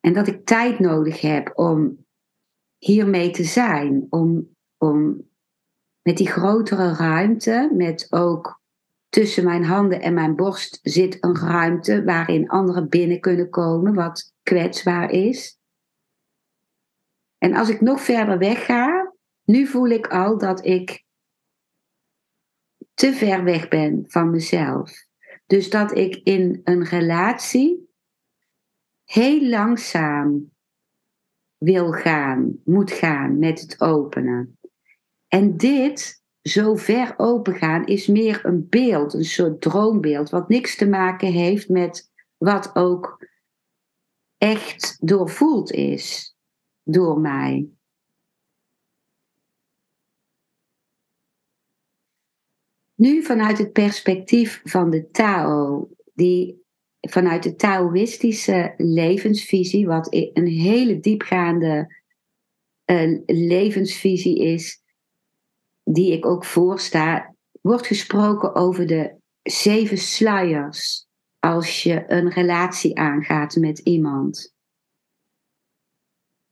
En 0.00 0.12
dat 0.12 0.26
ik 0.26 0.46
tijd 0.46 0.78
nodig 0.78 1.20
heb 1.20 1.52
om 1.54 2.06
hiermee 2.78 3.30
te 3.30 3.44
zijn. 3.44 4.06
Om, 4.10 4.56
om 4.76 5.26
met 6.02 6.16
die 6.16 6.28
grotere 6.28 6.92
ruimte, 6.92 7.70
met 7.74 8.06
ook 8.10 8.60
tussen 9.08 9.44
mijn 9.44 9.64
handen 9.64 10.00
en 10.00 10.14
mijn 10.14 10.36
borst 10.36 10.78
zit 10.82 11.16
een 11.20 11.36
ruimte 11.36 12.04
waarin 12.04 12.48
anderen 12.48 12.88
binnen 12.88 13.20
kunnen 13.20 13.50
komen, 13.50 13.94
wat 13.94 14.34
kwetsbaar 14.42 15.10
is. 15.10 15.58
En 17.38 17.54
als 17.54 17.68
ik 17.68 17.80
nog 17.80 18.00
verder 18.00 18.38
weg 18.38 18.64
ga, 18.64 19.12
nu 19.44 19.66
voel 19.66 19.88
ik 19.88 20.06
al 20.06 20.38
dat 20.38 20.64
ik 20.64 21.04
te 22.94 23.12
ver 23.12 23.44
weg 23.44 23.68
ben 23.68 24.04
van 24.06 24.30
mezelf. 24.30 25.06
Dus 25.46 25.70
dat 25.70 25.96
ik 25.96 26.14
in 26.14 26.60
een 26.64 26.84
relatie 26.84 27.90
heel 29.04 29.48
langzaam 29.48 30.52
wil 31.58 31.92
gaan, 31.92 32.60
moet 32.64 32.90
gaan 32.90 33.38
met 33.38 33.60
het 33.60 33.80
openen. 33.80 34.58
En 35.28 35.56
dit, 35.56 36.22
zo 36.42 36.74
ver 36.74 37.14
open 37.16 37.54
gaan, 37.54 37.86
is 37.86 38.06
meer 38.06 38.40
een 38.44 38.66
beeld, 38.68 39.14
een 39.14 39.24
soort 39.24 39.60
droombeeld, 39.60 40.30
wat 40.30 40.48
niks 40.48 40.76
te 40.76 40.88
maken 40.88 41.32
heeft 41.32 41.68
met 41.68 42.10
wat 42.36 42.76
ook 42.76 43.26
echt 44.36 44.96
doorvoeld 45.00 45.72
is 45.72 46.36
door 46.82 47.20
mij. 47.20 47.68
Nu 52.94 53.22
vanuit 53.22 53.58
het 53.58 53.72
perspectief 53.72 54.60
van 54.64 54.90
de 54.90 55.10
Tao, 55.10 55.88
die 56.14 56.66
vanuit 57.00 57.42
de 57.42 57.54
Taoïstische 57.54 58.74
levensvisie, 58.76 59.86
wat 59.86 60.14
een 60.32 60.46
hele 60.46 61.00
diepgaande 61.00 61.96
uh, 62.90 63.20
levensvisie 63.26 64.38
is, 64.38 64.82
die 65.84 66.12
ik 66.12 66.26
ook 66.26 66.44
voorsta, 66.44 67.34
wordt 67.60 67.86
gesproken 67.86 68.54
over 68.54 68.86
de 68.86 69.16
zeven 69.42 69.98
sluiers 69.98 71.06
als 71.38 71.82
je 71.82 72.04
een 72.06 72.30
relatie 72.30 72.98
aangaat 72.98 73.56
met 73.56 73.78
iemand. 73.78 74.54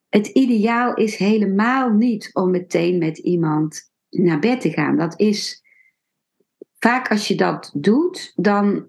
Het 0.08 0.26
ideaal 0.26 0.94
is 0.94 1.16
helemaal 1.16 1.90
niet 1.90 2.30
om 2.32 2.50
meteen 2.50 2.98
met 2.98 3.18
iemand 3.18 3.90
naar 4.10 4.38
bed 4.38 4.60
te 4.60 4.70
gaan. 4.70 4.96
Dat 4.96 5.20
is 5.20 5.62
vaak 6.78 7.10
als 7.10 7.28
je 7.28 7.34
dat 7.34 7.70
doet, 7.74 8.32
dan 8.36 8.86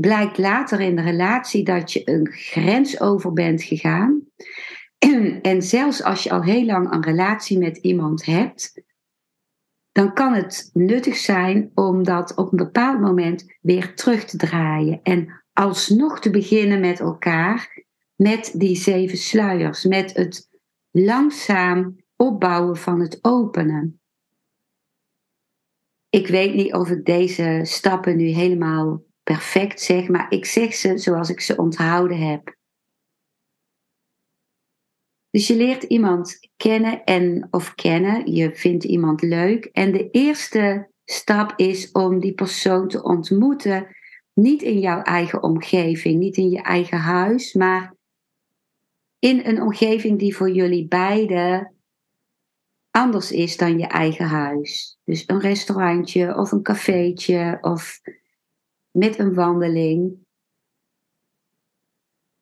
blijkt 0.00 0.38
later 0.38 0.80
in 0.80 0.96
de 0.96 1.02
relatie 1.02 1.64
dat 1.64 1.92
je 1.92 2.02
een 2.04 2.28
grens 2.30 3.00
over 3.00 3.32
bent 3.32 3.62
gegaan. 3.62 4.22
En 5.42 5.62
zelfs 5.62 6.02
als 6.02 6.22
je 6.22 6.30
al 6.30 6.42
heel 6.42 6.64
lang 6.64 6.92
een 6.92 7.04
relatie 7.04 7.58
met 7.58 7.76
iemand 7.76 8.24
hebt, 8.24 8.82
dan 9.92 10.14
kan 10.14 10.32
het 10.32 10.70
nuttig 10.72 11.16
zijn 11.16 11.70
om 11.74 12.04
dat 12.04 12.34
op 12.34 12.50
een 12.50 12.58
bepaald 12.58 13.00
moment 13.00 13.56
weer 13.60 13.94
terug 13.94 14.24
te 14.24 14.36
draaien 14.36 15.00
en 15.02 15.42
alsnog 15.52 16.20
te 16.20 16.30
beginnen 16.30 16.80
met 16.80 17.00
elkaar, 17.00 17.84
met 18.16 18.52
die 18.54 18.76
zeven 18.76 19.18
sluiers, 19.18 19.84
met 19.84 20.14
het 20.14 20.48
langzaam 20.90 21.96
opbouwen 22.16 22.76
van 22.76 23.00
het 23.00 23.18
openen. 23.22 24.00
Ik 26.10 26.26
weet 26.26 26.54
niet 26.54 26.74
of 26.74 26.90
ik 26.90 27.04
deze 27.04 27.60
stappen 27.62 28.16
nu 28.16 28.26
helemaal 28.26 29.06
perfect 29.28 29.80
zeg, 29.80 30.08
maar 30.08 30.26
ik 30.28 30.44
zeg 30.44 30.74
ze 30.74 30.98
zoals 30.98 31.30
ik 31.30 31.40
ze 31.40 31.56
onthouden 31.56 32.18
heb. 32.18 32.56
Dus 35.30 35.46
je 35.46 35.56
leert 35.56 35.82
iemand 35.82 36.38
kennen 36.56 37.04
en 37.04 37.48
of 37.50 37.74
kennen, 37.74 38.32
je 38.32 38.54
vindt 38.54 38.84
iemand 38.84 39.22
leuk 39.22 39.64
en 39.64 39.92
de 39.92 40.10
eerste 40.10 40.90
stap 41.04 41.52
is 41.56 41.90
om 41.90 42.20
die 42.20 42.34
persoon 42.34 42.88
te 42.88 43.02
ontmoeten, 43.02 43.96
niet 44.34 44.62
in 44.62 44.78
jouw 44.78 45.02
eigen 45.02 45.42
omgeving, 45.42 46.18
niet 46.18 46.36
in 46.36 46.50
je 46.50 46.62
eigen 46.62 46.98
huis, 46.98 47.52
maar 47.52 47.94
in 49.18 49.40
een 49.44 49.62
omgeving 49.62 50.18
die 50.18 50.36
voor 50.36 50.50
jullie 50.50 50.88
beiden 50.88 51.74
anders 52.90 53.32
is 53.32 53.56
dan 53.56 53.78
je 53.78 53.86
eigen 53.86 54.26
huis. 54.26 54.98
Dus 55.04 55.24
een 55.26 55.40
restaurantje 55.40 56.36
of 56.36 56.52
een 56.52 56.62
cafeetje 56.62 57.58
of 57.60 58.00
met 58.90 59.18
een 59.18 59.34
wandeling. 59.34 60.26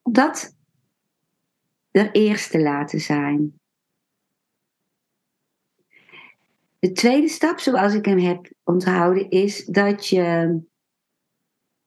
Dat 0.02 0.56
de 1.90 2.10
eerste 2.10 2.60
laten 2.60 3.00
zijn. 3.00 3.60
De 6.78 6.92
tweede 6.92 7.28
stap, 7.28 7.58
zoals 7.58 7.94
ik 7.94 8.04
hem 8.04 8.18
heb 8.18 8.52
onthouden, 8.64 9.30
is 9.30 9.64
dat 9.64 10.06
je 10.06 10.60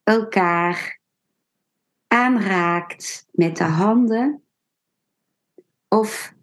elkaar 0.04 1.00
aanraakt 2.08 3.28
met 3.32 3.58
de 3.58 3.64
handen 3.64 4.44
of 5.88 6.34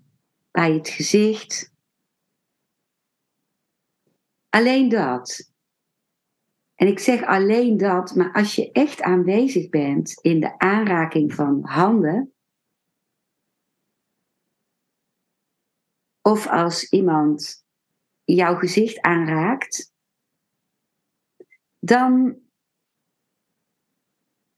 bij 0.50 0.73
het 0.73 0.88
gezicht. 0.88 1.73
Alleen 4.49 4.88
dat. 4.88 5.50
En 6.76 6.87
ik 6.87 6.99
zeg 6.99 7.25
alleen 7.25 7.76
dat, 7.76 8.14
maar 8.14 8.33
als 8.33 8.54
je 8.54 8.73
echt 8.73 9.02
aanwezig 9.02 9.68
bent 9.68 10.21
in 10.21 10.40
de 10.40 10.59
aanraking 10.59 11.35
van 11.35 11.64
handen, 11.64 12.35
of 16.23 16.47
als 16.47 16.91
iemand 16.91 17.65
jouw 18.25 18.54
gezicht 18.54 19.00
aanraakt, 19.00 19.93
dan 21.78 22.39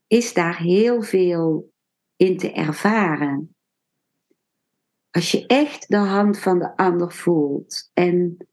is 0.07 0.33
daar 0.33 0.57
heel 0.57 1.01
veel 1.01 1.73
in 2.15 2.37
te 2.37 2.51
ervaren. 2.51 3.55
Als 5.11 5.31
je 5.31 5.45
echt 5.45 5.89
de 5.89 5.97
hand 5.97 6.39
van 6.39 6.59
de 6.59 6.75
ander 6.77 7.11
voelt 7.11 7.89
en 7.93 8.48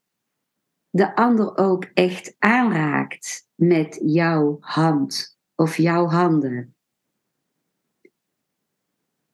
de 0.97 1.15
ander 1.15 1.57
ook 1.57 1.85
echt 1.95 2.37
aanraakt 2.39 3.49
met 3.55 4.01
jouw 4.05 4.57
hand 4.61 5.39
of 5.55 5.77
jouw 5.77 6.07
handen, 6.07 6.77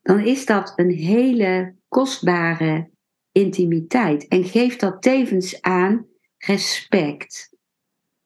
dan 0.00 0.20
is 0.20 0.46
dat 0.46 0.72
een 0.76 0.90
hele 0.90 1.76
kostbare 1.88 2.90
intimiteit 3.32 4.28
en 4.28 4.44
geeft 4.44 4.80
dat 4.80 5.02
tevens 5.02 5.62
aan 5.62 6.06
respect. 6.38 7.56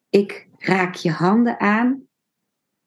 Ik 0.09 0.49
raak 0.57 0.95
je 0.95 1.11
handen 1.11 1.61
aan 1.61 2.09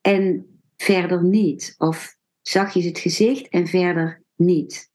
en 0.01 0.59
verder 0.77 1.23
niet. 1.23 1.75
Of 1.77 2.17
zachtjes 2.41 2.85
het 2.85 2.99
gezicht 2.99 3.47
en 3.47 3.67
verder 3.67 4.23
niet. 4.35 4.91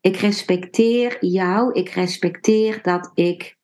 Ik 0.00 0.16
respecteer 0.16 1.24
jou, 1.24 1.72
ik 1.72 1.88
respecteer 1.88 2.82
dat 2.82 3.10
ik, 3.14 3.55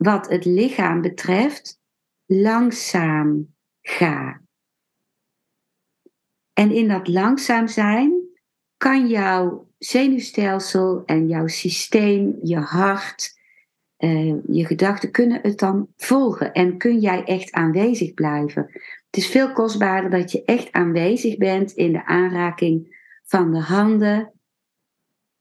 wat 0.00 0.28
het 0.28 0.44
lichaam 0.44 1.00
betreft, 1.00 1.80
langzaam 2.26 3.54
ga. 3.80 4.40
En 6.52 6.70
in 6.70 6.88
dat 6.88 7.08
langzaam 7.08 7.68
zijn 7.68 8.12
kan 8.76 9.08
jouw 9.08 9.68
zenuwstelsel 9.78 11.02
en 11.04 11.28
jouw 11.28 11.46
systeem, 11.46 12.38
je 12.42 12.56
hart, 12.56 13.38
uh, 13.98 14.34
je 14.46 14.66
gedachten 14.66 15.10
kunnen 15.10 15.40
het 15.42 15.58
dan 15.58 15.88
volgen 15.96 16.52
en 16.52 16.78
kun 16.78 16.98
jij 16.98 17.24
echt 17.24 17.52
aanwezig 17.52 18.14
blijven. 18.14 18.62
Het 19.06 19.16
is 19.16 19.26
veel 19.26 19.52
kostbaarder 19.52 20.10
dat 20.10 20.32
je 20.32 20.44
echt 20.44 20.72
aanwezig 20.72 21.36
bent 21.36 21.72
in 21.72 21.92
de 21.92 22.06
aanraking 22.06 22.96
van 23.24 23.52
de 23.52 23.60
handen 23.60 24.32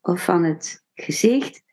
of 0.01 0.23
van 0.23 0.43
het 0.43 0.83
gezicht, 0.93 1.63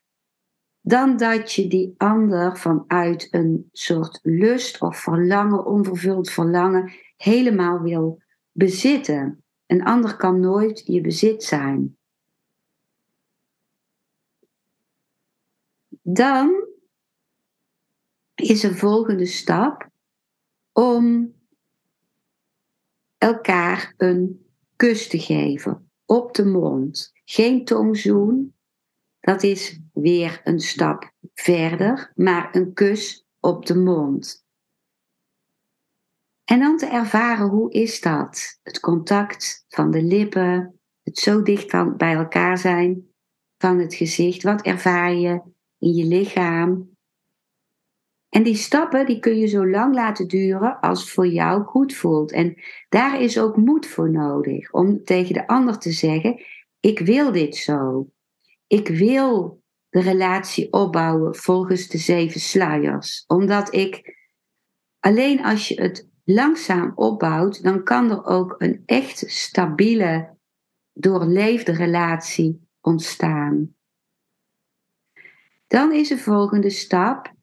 dan 0.87 1.16
dat 1.16 1.53
je 1.53 1.68
die 1.68 1.94
ander 1.96 2.57
vanuit 2.57 3.29
een 3.31 3.68
soort 3.72 4.18
lust 4.22 4.81
of 4.81 4.99
verlangen, 4.99 5.64
onvervuld 5.64 6.31
verlangen, 6.31 6.92
helemaal 7.16 7.81
wil 7.81 8.22
bezitten. 8.53 9.44
Een 9.66 9.85
ander 9.85 10.16
kan 10.16 10.40
nooit 10.40 10.83
je 10.85 11.01
bezit 11.01 11.44
zijn. 11.44 11.96
Dan 16.03 16.66
is 18.35 18.62
een 18.62 18.77
volgende 18.77 19.27
stap 19.27 19.88
om 20.72 21.35
elkaar 23.18 23.94
een 23.96 24.46
kus 24.77 25.09
te 25.09 25.18
geven 25.18 25.90
op 26.05 26.35
de 26.35 26.44
mond. 26.44 27.12
Geen 27.25 27.64
tongzoen, 27.64 28.56
dat 29.27 29.43
is 29.43 29.81
weer 29.93 30.41
een 30.45 30.61
stap 30.61 31.12
verder, 31.35 32.12
maar 32.15 32.49
een 32.53 32.73
kus 32.73 33.27
op 33.41 33.67
de 33.67 33.77
mond. 33.77 34.45
En 36.45 36.59
dan 36.59 36.77
te 36.77 36.87
ervaren 36.87 37.49
hoe 37.49 37.73
is 37.73 38.01
dat? 38.01 38.61
Het 38.62 38.81
contact 38.81 39.65
van 39.69 39.91
de 39.91 40.03
lippen, 40.03 40.81
het 41.03 41.19
zo 41.19 41.43
dicht 41.43 41.97
bij 41.97 42.15
elkaar 42.15 42.59
zijn 42.59 43.07
van 43.59 43.79
het 43.79 43.95
gezicht. 43.95 44.43
Wat 44.43 44.62
ervaar 44.62 45.15
je 45.15 45.43
in 45.79 45.95
je 45.95 46.05
lichaam? 46.05 46.97
En 48.29 48.43
die 48.43 48.57
stappen 48.57 49.07
die 49.07 49.19
kun 49.19 49.39
je 49.39 49.47
zo 49.47 49.69
lang 49.69 49.95
laten 49.95 50.29
duren 50.29 50.81
als 50.81 51.12
voor 51.12 51.27
jou 51.27 51.65
goed 51.65 51.95
voelt. 51.95 52.33
En 52.33 52.55
daar 52.89 53.21
is 53.21 53.39
ook 53.39 53.57
moed 53.57 53.87
voor 53.87 54.11
nodig 54.11 54.73
om 54.73 55.05
tegen 55.05 55.35
de 55.35 55.47
ander 55.47 55.79
te 55.79 55.93
zeggen: 55.93 56.43
Ik 56.81 56.99
wil 56.99 57.33
dit 57.33 57.57
zo. 57.57 58.11
Ik 58.66 58.88
wil 58.88 59.62
de 59.88 60.00
relatie 60.00 60.72
opbouwen 60.72 61.35
volgens 61.35 61.88
de 61.88 61.98
zeven 61.98 62.40
sluiers. 62.40 63.24
Omdat 63.26 63.74
ik 63.74 64.16
alleen 65.00 65.44
als 65.44 65.68
je 65.68 65.81
het 65.81 66.09
langzaam 66.24 66.92
opbouwt, 66.94 67.62
dan 67.62 67.85
kan 67.85 68.11
er 68.11 68.24
ook 68.24 68.55
een 68.59 68.83
echt 68.87 69.24
stabiele, 69.26 70.37
doorleefde 70.92 71.72
relatie 71.72 72.68
ontstaan. 72.81 73.74
Dan 75.66 75.92
is 75.92 76.09
de 76.09 76.18
volgende 76.18 76.70
stap 76.70 77.35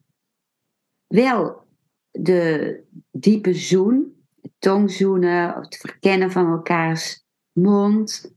wel 1.08 1.68
de 2.12 2.80
diepe 3.12 3.54
zoen, 3.54 4.26
het 4.42 4.52
tongzoenen, 4.60 5.54
het 5.54 5.78
verkennen 5.78 6.32
van 6.32 6.52
elkaars 6.52 7.26
mond. 7.52 8.36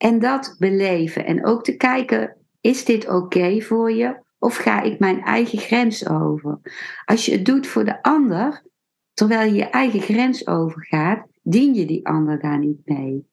En 0.00 0.18
dat 0.18 0.56
beleven. 0.58 1.24
En 1.24 1.44
ook 1.46 1.64
te 1.64 1.76
kijken, 1.76 2.36
is 2.60 2.84
dit 2.84 3.08
oké 3.08 3.60
voor 3.60 3.92
je? 3.92 4.22
Of 4.38 4.56
ga 4.56 4.82
ik 4.82 4.98
mijn 4.98 5.22
eigen 5.22 5.58
grens 5.58 6.08
over? 6.08 6.60
Als 7.04 7.26
je 7.26 7.32
het 7.32 7.44
doet 7.44 7.66
voor 7.66 7.84
de 7.84 8.02
ander, 8.02 8.64
terwijl 9.12 9.50
je 9.52 9.56
je 9.56 9.64
eigen 9.64 10.00
grens 10.00 10.46
overgaat, 10.46 11.26
dien 11.42 11.74
je 11.74 11.86
die 11.86 12.06
ander 12.06 12.40
daar 12.40 12.58
niet 12.58 12.80
mee. 12.84 13.28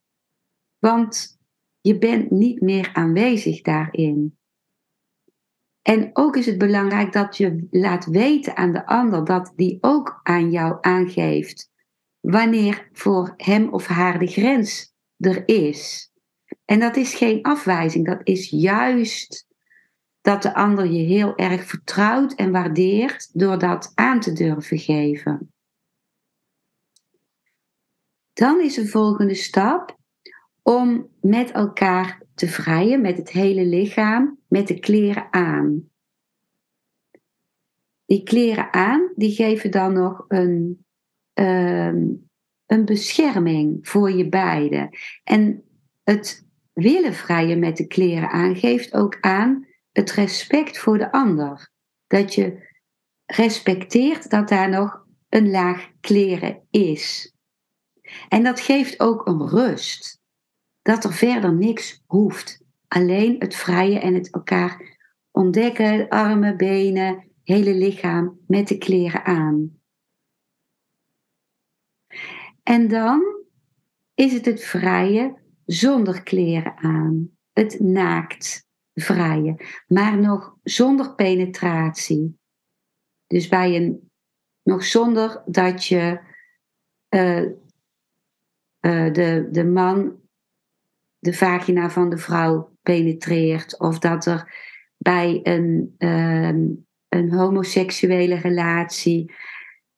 Want 0.78 1.38
je 1.80 1.98
bent 1.98 2.30
niet 2.30 2.60
meer 2.60 2.90
aanwezig 2.92 3.60
daarin. 3.60 4.38
En 5.82 6.10
ook 6.12 6.36
is 6.36 6.46
het 6.46 6.58
belangrijk 6.58 7.12
dat 7.12 7.36
je 7.36 7.66
laat 7.70 8.06
weten 8.06 8.56
aan 8.56 8.72
de 8.72 8.86
ander 8.86 9.24
dat 9.24 9.52
die 9.56 9.78
ook 9.80 10.20
aan 10.22 10.50
jou 10.50 10.78
aangeeft 10.80 11.70
wanneer 12.20 12.88
voor 12.92 13.34
hem 13.36 13.68
of 13.68 13.86
haar 13.86 14.18
de 14.18 14.26
grens 14.26 14.94
er 15.16 15.48
is. 15.48 16.07
En 16.64 16.80
dat 16.80 16.96
is 16.96 17.14
geen 17.14 17.42
afwijzing, 17.42 18.06
dat 18.06 18.20
is 18.22 18.50
juist 18.50 19.46
dat 20.20 20.42
de 20.42 20.54
ander 20.54 20.86
je 20.86 21.06
heel 21.06 21.36
erg 21.36 21.64
vertrouwt 21.64 22.34
en 22.34 22.50
waardeert 22.50 23.30
door 23.32 23.58
dat 23.58 23.92
aan 23.94 24.20
te 24.20 24.32
durven 24.32 24.78
geven. 24.78 25.52
Dan 28.32 28.60
is 28.60 28.74
de 28.74 28.86
volgende 28.86 29.34
stap 29.34 29.98
om 30.62 31.08
met 31.20 31.50
elkaar 31.50 32.22
te 32.34 32.48
vrijen, 32.48 33.00
met 33.00 33.16
het 33.16 33.30
hele 33.30 33.64
lichaam, 33.64 34.38
met 34.48 34.66
de 34.66 34.78
kleren 34.78 35.32
aan. 35.32 35.90
Die 38.04 38.22
kleren 38.22 38.72
aan, 38.72 39.12
die 39.16 39.30
geven 39.30 39.70
dan 39.70 39.92
nog 39.92 40.24
een, 40.28 40.84
ehm, 41.32 42.06
een 42.66 42.84
bescherming 42.84 43.88
voor 43.88 44.10
je 44.10 44.28
beiden. 44.28 44.90
En 45.24 45.67
het 46.08 46.46
willen 46.72 47.14
vrijen 47.14 47.58
met 47.58 47.76
de 47.76 47.86
kleren 47.86 48.30
aan 48.30 48.56
geeft 48.56 48.94
ook 48.94 49.20
aan 49.20 49.66
het 49.92 50.12
respect 50.12 50.78
voor 50.78 50.98
de 50.98 51.12
ander. 51.12 51.70
Dat 52.06 52.34
je 52.34 52.68
respecteert 53.26 54.30
dat 54.30 54.48
daar 54.48 54.68
nog 54.68 55.06
een 55.28 55.50
laag 55.50 55.90
kleren 56.00 56.66
is. 56.70 57.34
En 58.28 58.42
dat 58.42 58.60
geeft 58.60 59.00
ook 59.00 59.26
een 59.26 59.48
rust. 59.48 60.20
Dat 60.82 61.04
er 61.04 61.12
verder 61.12 61.54
niks 61.54 62.02
hoeft. 62.06 62.62
Alleen 62.86 63.36
het 63.38 63.54
vrije 63.54 63.98
en 63.98 64.14
het 64.14 64.32
elkaar 64.32 64.98
ontdekken, 65.30 66.08
armen, 66.08 66.56
benen, 66.56 67.30
hele 67.42 67.74
lichaam 67.74 68.38
met 68.46 68.68
de 68.68 68.78
kleren 68.78 69.24
aan. 69.24 69.80
En 72.62 72.88
dan 72.88 73.44
is 74.14 74.32
het 74.32 74.44
het 74.44 74.64
vrije 74.64 75.46
zonder 75.70 76.22
kleren 76.22 76.76
aan. 76.76 77.30
Het 77.52 77.80
naakt 77.80 78.66
vrije, 78.94 79.56
maar 79.86 80.18
nog 80.18 80.56
zonder 80.62 81.14
penetratie. 81.14 82.38
Dus 83.26 83.48
bij 83.48 83.76
een, 83.76 84.10
nog 84.62 84.84
zonder 84.84 85.42
dat 85.46 85.84
je 85.84 86.20
uh, 87.14 87.42
uh, 87.42 89.12
de, 89.12 89.48
de 89.50 89.64
man 89.64 90.20
de 91.18 91.34
vagina 91.34 91.90
van 91.90 92.10
de 92.10 92.18
vrouw 92.18 92.76
penetreert, 92.82 93.78
of 93.78 93.98
dat 93.98 94.26
er 94.26 94.54
bij 94.96 95.40
een, 95.42 95.94
uh, 95.98 96.48
een 97.08 97.32
homoseksuele 97.32 98.34
relatie 98.34 99.34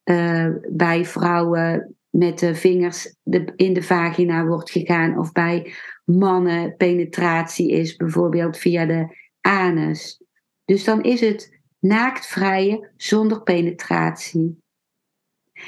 uh, 0.03 0.49
bij 0.69 1.05
vrouwen 1.05 1.95
met 2.11 2.39
de 2.39 2.55
vingers 2.55 3.15
in 3.55 3.73
de 3.73 3.83
vagina 3.83 4.45
wordt 4.45 4.71
gegaan, 4.71 5.17
of 5.17 5.31
bij 5.31 5.73
mannen 6.05 6.75
penetratie 6.75 7.71
is, 7.71 7.95
bijvoorbeeld 7.95 8.57
via 8.57 8.85
de 8.85 9.17
anus. 9.41 10.23
Dus 10.65 10.83
dan 10.83 11.03
is 11.03 11.21
het 11.21 11.59
naaktvrije 11.79 12.91
zonder 12.97 13.41
penetratie. 13.41 14.63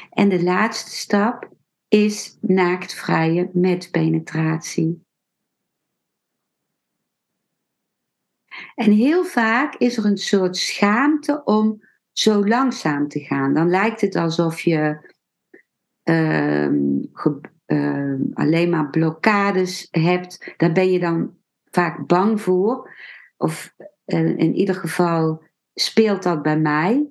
En 0.09 0.29
de 0.29 0.43
laatste 0.43 0.91
stap 0.91 1.49
is 1.87 2.37
naaktvrije 2.41 3.49
met 3.53 3.91
penetratie. 3.91 5.05
En 8.75 8.91
heel 8.91 9.25
vaak 9.25 9.75
is 9.75 9.97
er 9.97 10.05
een 10.05 10.17
soort 10.17 10.57
schaamte 10.57 11.43
om 11.43 11.81
zo 12.11 12.47
langzaam 12.47 13.07
te 13.07 13.19
gaan. 13.19 13.53
Dan 13.53 13.69
lijkt 13.69 14.01
het 14.01 14.15
alsof 14.15 14.61
je 14.61 15.12
uh, 16.03 16.67
uh, 17.67 18.21
alleen 18.33 18.69
maar 18.69 18.89
blokkades 18.89 19.87
hebt, 19.91 20.53
daar 20.57 20.71
ben 20.71 20.91
je 20.91 20.99
dan 20.99 21.37
vaak 21.71 22.07
bang 22.07 22.41
voor. 22.41 22.91
Of 23.37 23.73
uh, 24.05 24.37
in 24.37 24.55
ieder 24.55 24.75
geval 24.75 25.43
speelt 25.73 26.23
dat 26.23 26.41
bij 26.41 26.59
mij. 26.59 27.07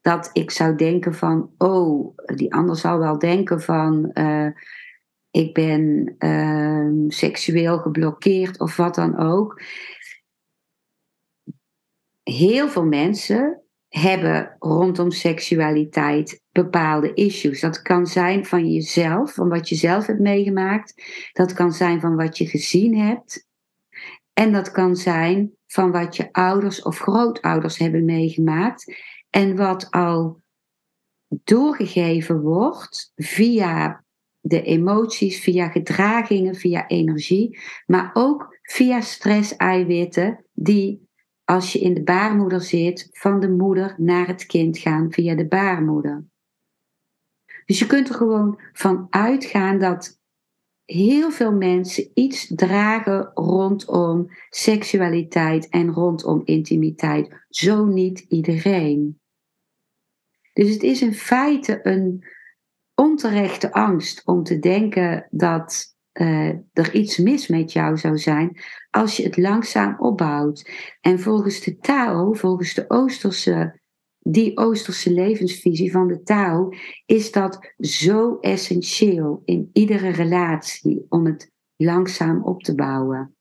Dat 0.00 0.30
ik 0.32 0.50
zou 0.50 0.76
denken 0.76 1.14
van, 1.14 1.54
oh, 1.58 2.16
die 2.34 2.54
ander 2.54 2.76
zal 2.76 2.98
wel 2.98 3.18
denken 3.18 3.60
van, 3.60 4.10
uh, 4.14 4.48
ik 5.30 5.54
ben 5.54 6.14
ehm, 6.18 7.08
seksueel 7.08 7.78
geblokkeerd 7.78 8.60
of 8.60 8.76
wat 8.76 8.94
dan 8.94 9.18
ook. 9.18 9.62
Heel 12.22 12.68
veel 12.68 12.84
mensen 12.84 13.62
hebben 13.90 14.56
rondom 14.58 15.10
seksualiteit 15.10 16.42
bepaalde 16.52 17.14
issues. 17.14 17.60
Dat 17.60 17.82
kan 17.82 18.06
zijn 18.06 18.46
van 18.46 18.72
jezelf, 18.72 19.34
van 19.34 19.48
wat 19.48 19.68
je 19.68 19.74
zelf 19.74 20.06
hebt 20.06 20.20
meegemaakt. 20.20 21.02
Dat 21.32 21.52
kan 21.52 21.72
zijn 21.72 22.00
van 22.00 22.16
wat 22.16 22.38
je 22.38 22.46
gezien 22.46 22.96
hebt. 22.98 23.48
En 24.32 24.52
dat 24.52 24.70
kan 24.70 24.96
zijn 24.96 25.52
van 25.66 25.90
wat 25.90 26.16
je 26.16 26.32
ouders 26.32 26.82
of 26.82 26.98
grootouders 26.98 27.78
hebben 27.78 28.04
meegemaakt. 28.04 28.94
En 29.30 29.56
wat 29.56 29.90
al 29.90 30.40
doorgegeven 31.28 32.40
wordt 32.40 33.12
via 33.14 34.04
de 34.40 34.62
emoties, 34.62 35.40
via 35.40 35.68
gedragingen, 35.68 36.54
via 36.54 36.86
energie, 36.86 37.58
maar 37.86 38.10
ook 38.12 38.58
via 38.62 39.00
stress-eiwitten 39.00 40.44
die 40.52 41.08
als 41.50 41.72
je 41.72 41.78
in 41.78 41.94
de 41.94 42.02
baarmoeder 42.02 42.60
zit, 42.60 43.08
van 43.12 43.40
de 43.40 43.50
moeder 43.50 43.94
naar 43.96 44.26
het 44.26 44.46
kind 44.46 44.78
gaan 44.78 45.12
via 45.12 45.34
de 45.34 45.46
baarmoeder. 45.46 46.24
Dus 47.66 47.78
je 47.78 47.86
kunt 47.86 48.08
er 48.08 48.14
gewoon 48.14 48.60
van 48.72 49.06
uitgaan 49.10 49.78
dat 49.78 50.18
heel 50.84 51.30
veel 51.30 51.52
mensen 51.52 52.10
iets 52.14 52.52
dragen 52.54 53.30
rondom 53.34 54.26
seksualiteit 54.50 55.68
en 55.68 55.92
rondom 55.92 56.42
intimiteit. 56.44 57.44
Zo 57.48 57.84
niet 57.84 58.18
iedereen. 58.18 59.20
Dus 60.52 60.72
het 60.72 60.82
is 60.82 61.02
in 61.02 61.14
feite 61.14 61.80
een 61.82 62.24
onterechte 62.94 63.72
angst 63.72 64.22
om 64.24 64.42
te 64.42 64.58
denken 64.58 65.26
dat 65.30 65.89
uh, 66.12 66.48
er 66.72 66.94
iets 66.94 67.18
mis 67.18 67.48
met 67.48 67.72
jou 67.72 67.98
zou 67.98 68.18
zijn 68.18 68.60
als 68.90 69.16
je 69.16 69.22
het 69.22 69.36
langzaam 69.36 69.96
opbouwt. 69.98 70.70
En 71.00 71.20
volgens 71.20 71.60
de 71.60 71.78
Tao, 71.78 72.32
volgens 72.32 72.74
de 72.74 72.84
Oosterse, 72.88 73.80
die 74.18 74.56
Oosterse 74.56 75.12
levensvisie 75.12 75.90
van 75.90 76.08
de 76.08 76.22
Tao, 76.22 76.68
is 77.06 77.32
dat 77.32 77.74
zo 77.78 78.38
essentieel 78.40 79.42
in 79.44 79.70
iedere 79.72 80.10
relatie 80.10 81.06
om 81.08 81.26
het 81.26 81.50
langzaam 81.76 82.42
op 82.44 82.62
te 82.62 82.74
bouwen. 82.74 83.34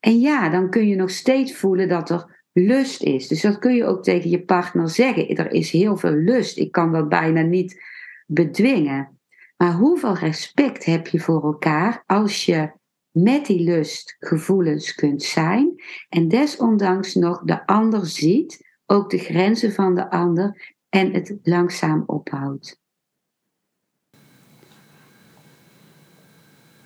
En 0.00 0.20
ja, 0.20 0.48
dan 0.48 0.70
kun 0.70 0.88
je 0.88 0.96
nog 0.96 1.10
steeds 1.10 1.56
voelen 1.56 1.88
dat 1.88 2.10
er 2.10 2.46
lust 2.52 3.02
is. 3.02 3.28
Dus 3.28 3.40
dat 3.40 3.58
kun 3.58 3.74
je 3.74 3.84
ook 3.84 4.02
tegen 4.02 4.30
je 4.30 4.44
partner 4.44 4.88
zeggen. 4.88 5.28
Er 5.28 5.52
is 5.52 5.70
heel 5.70 5.96
veel 5.96 6.14
lust. 6.14 6.58
Ik 6.58 6.72
kan 6.72 6.92
dat 6.92 7.08
bijna 7.08 7.40
niet 7.40 7.82
bedwingen. 8.26 9.17
Maar 9.58 9.72
hoeveel 9.72 10.14
respect 10.14 10.84
heb 10.84 11.06
je 11.06 11.20
voor 11.20 11.44
elkaar 11.44 12.02
als 12.06 12.44
je 12.44 12.70
met 13.10 13.46
die 13.46 13.60
lust 13.60 14.16
gevoelens 14.18 14.94
kunt 14.94 15.22
zijn 15.22 15.82
en 16.08 16.28
desondanks 16.28 17.14
nog 17.14 17.42
de 17.44 17.66
ander 17.66 18.06
ziet, 18.06 18.66
ook 18.86 19.10
de 19.10 19.18
grenzen 19.18 19.72
van 19.72 19.94
de 19.94 20.10
ander 20.10 20.74
en 20.88 21.12
het 21.12 21.38
langzaam 21.42 22.02
ophoudt. 22.06 22.80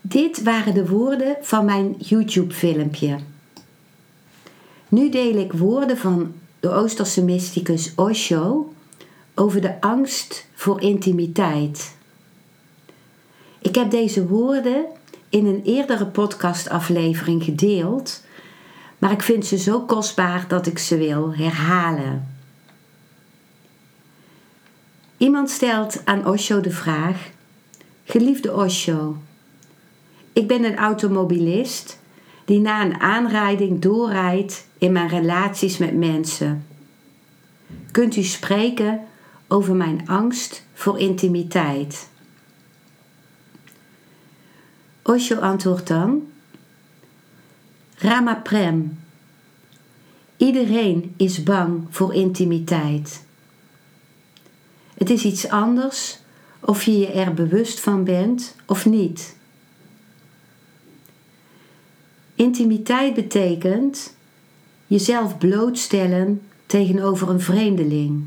Dit 0.00 0.42
waren 0.42 0.74
de 0.74 0.88
woorden 0.88 1.36
van 1.40 1.64
mijn 1.64 1.94
YouTube-filmpje. 1.98 3.18
Nu 4.88 5.10
deel 5.10 5.34
ik 5.34 5.52
woorden 5.52 5.96
van 5.96 6.34
de 6.60 6.70
Oosterse 6.70 7.24
mysticus 7.24 7.94
Osho 7.94 8.72
over 9.34 9.60
de 9.60 9.80
angst 9.80 10.48
voor 10.54 10.80
intimiteit. 10.80 12.00
Ik 13.62 13.74
heb 13.74 13.90
deze 13.90 14.26
woorden 14.26 14.84
in 15.28 15.46
een 15.46 15.62
eerdere 15.64 16.06
podcastaflevering 16.06 17.44
gedeeld, 17.44 18.22
maar 18.98 19.10
ik 19.10 19.22
vind 19.22 19.46
ze 19.46 19.58
zo 19.58 19.80
kostbaar 19.80 20.44
dat 20.48 20.66
ik 20.66 20.78
ze 20.78 20.96
wil 20.96 21.34
herhalen. 21.34 22.36
Iemand 25.16 25.50
stelt 25.50 26.02
aan 26.04 26.26
Osho 26.26 26.60
de 26.60 26.70
vraag: 26.70 27.30
Geliefde 28.04 28.54
Osho, 28.54 29.16
ik 30.32 30.48
ben 30.48 30.64
een 30.64 30.76
automobilist 30.76 32.00
die 32.44 32.60
na 32.60 32.84
een 32.84 33.00
aanrijding 33.00 33.80
doorrijdt 33.80 34.66
in 34.78 34.92
mijn 34.92 35.08
relaties 35.08 35.78
met 35.78 35.96
mensen. 35.96 36.66
Kunt 37.90 38.16
u 38.16 38.22
spreken 38.22 39.00
over 39.48 39.74
mijn 39.74 40.08
angst 40.08 40.64
voor 40.74 40.98
intimiteit? 40.98 42.10
Osho 45.02 45.36
antwoordt 45.36 45.86
dan: 45.86 46.22
Ramaprem. 47.96 49.00
Iedereen 50.36 51.14
is 51.16 51.42
bang 51.42 51.86
voor 51.90 52.14
intimiteit. 52.14 53.24
Het 54.94 55.10
is 55.10 55.24
iets 55.24 55.48
anders 55.48 56.18
of 56.60 56.82
je 56.82 56.98
je 56.98 57.06
er 57.06 57.34
bewust 57.34 57.80
van 57.80 58.04
bent 58.04 58.56
of 58.66 58.86
niet. 58.86 59.36
Intimiteit 62.34 63.14
betekent 63.14 64.14
jezelf 64.86 65.38
blootstellen 65.38 66.42
tegenover 66.66 67.28
een 67.28 67.40
vreemdeling. 67.40 68.24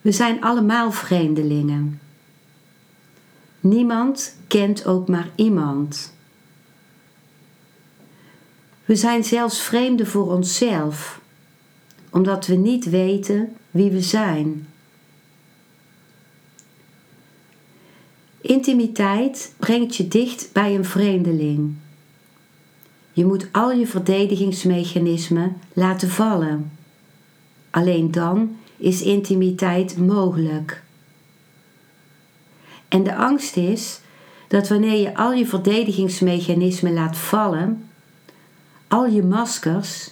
We 0.00 0.12
zijn 0.12 0.42
allemaal 0.42 0.92
vreemdelingen. 0.92 2.00
Niemand 3.64 4.36
kent 4.46 4.86
ook 4.86 5.08
maar 5.08 5.28
iemand. 5.34 6.14
We 8.84 8.96
zijn 8.96 9.24
zelfs 9.24 9.60
vreemden 9.60 10.06
voor 10.06 10.32
onszelf, 10.32 11.20
omdat 12.10 12.46
we 12.46 12.54
niet 12.54 12.90
weten 12.90 13.56
wie 13.70 13.90
we 13.90 14.00
zijn. 14.00 14.68
Intimiteit 18.40 19.54
brengt 19.56 19.96
je 19.96 20.08
dicht 20.08 20.52
bij 20.52 20.74
een 20.74 20.84
vreemdeling. 20.84 21.74
Je 23.12 23.24
moet 23.24 23.48
al 23.52 23.72
je 23.72 23.86
verdedigingsmechanismen 23.86 25.56
laten 25.72 26.08
vallen. 26.08 26.72
Alleen 27.70 28.10
dan 28.10 28.56
is 28.76 29.02
intimiteit 29.02 29.96
mogelijk. 29.98 30.83
En 32.94 33.02
de 33.02 33.16
angst 33.16 33.56
is 33.56 34.00
dat 34.48 34.68
wanneer 34.68 35.00
je 35.00 35.16
al 35.16 35.32
je 35.32 35.46
verdedigingsmechanismen 35.46 36.92
laat 36.92 37.16
vallen, 37.16 37.88
al 38.88 39.06
je 39.06 39.22
maskers, 39.22 40.10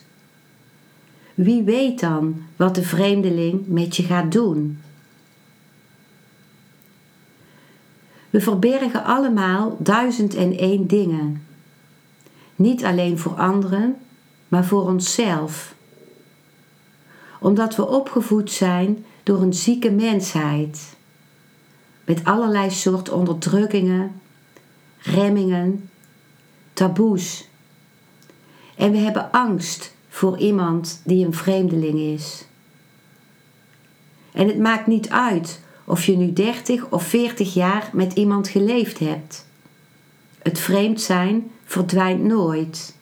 wie 1.35 1.63
weet 1.63 2.01
dan 2.01 2.43
wat 2.57 2.75
de 2.75 2.83
vreemdeling 2.83 3.67
met 3.67 3.97
je 3.97 4.03
gaat 4.03 4.33
doen? 4.33 4.81
We 8.31 8.41
verbergen 8.41 9.05
allemaal 9.05 9.77
duizend 9.79 10.35
en 10.35 10.59
één 10.59 10.87
dingen. 10.87 11.47
Niet 12.57 12.85
alleen 12.85 13.19
voor 13.19 13.35
anderen, 13.35 13.97
maar 14.49 14.65
voor 14.65 14.83
onszelf. 14.83 15.75
Omdat 17.41 17.77
we 17.77 17.89
opgevoed 17.89 18.51
zijn 18.51 19.05
door 19.23 19.43
een 19.43 19.55
zieke 19.55 19.91
mensheid. 19.91 21.01
Met 22.05 22.25
allerlei 22.25 22.71
soort 22.71 23.09
onderdrukkingen, 23.09 24.21
remmingen, 24.99 25.91
taboes. 26.73 27.49
En 28.77 28.93
we 28.93 28.99
hebben 28.99 29.31
angst 29.31 29.95
voor 30.09 30.39
iemand 30.39 31.01
die 31.05 31.27
een 31.27 31.35
vreemdeling 31.35 31.99
is. 31.99 32.47
En 34.33 34.47
het 34.47 34.59
maakt 34.59 34.87
niet 34.87 35.09
uit 35.09 35.61
of 35.85 36.05
je 36.05 36.17
nu 36.17 36.33
30 36.33 36.87
of 36.89 37.05
40 37.05 37.55
jaar 37.55 37.91
met 37.93 38.13
iemand 38.13 38.49
geleefd 38.49 38.99
hebt. 38.99 39.47
Het 40.43 40.59
vreemd 40.59 41.01
zijn 41.01 41.51
verdwijnt 41.65 42.23
nooit. 42.23 42.95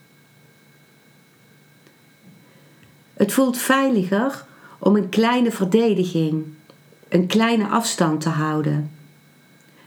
Het 3.15 3.33
voelt 3.33 3.59
veiliger 3.59 4.47
om 4.79 4.97
een 4.97 5.09
kleine 5.09 5.51
verdediging, 5.51 6.45
een 7.11 7.27
kleine 7.27 7.69
afstand 7.69 8.21
te 8.21 8.29
houden. 8.29 8.91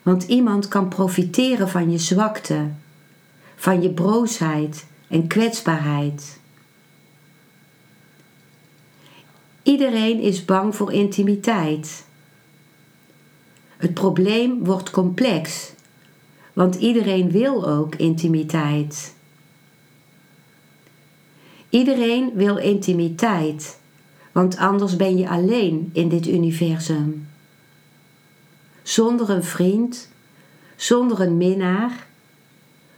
Want 0.01 0.23
iemand 0.23 0.67
kan 0.67 0.87
profiteren 0.87 1.69
van 1.69 1.91
je 1.91 1.97
zwakte, 1.97 2.69
van 3.55 3.81
je 3.81 3.89
broosheid 3.89 4.85
en 5.07 5.27
kwetsbaarheid. 5.27 6.39
Iedereen 9.63 10.19
is 10.19 10.45
bang 10.45 10.75
voor 10.75 10.93
intimiteit. 10.93 12.05
Het 13.77 13.93
probleem 13.93 14.63
wordt 14.63 14.89
complex, 14.89 15.71
want 16.53 16.75
iedereen 16.75 17.31
wil 17.31 17.67
ook 17.67 17.95
intimiteit. 17.95 19.13
Iedereen 21.69 22.31
wil 22.33 22.57
intimiteit, 22.57 23.79
want 24.33 24.57
anders 24.57 24.95
ben 24.95 25.17
je 25.17 25.29
alleen 25.29 25.89
in 25.93 26.09
dit 26.09 26.27
universum. 26.27 27.27
Zonder 28.83 29.29
een 29.29 29.43
vriend, 29.43 30.09
zonder 30.75 31.21
een 31.21 31.37
minnaar, 31.37 32.07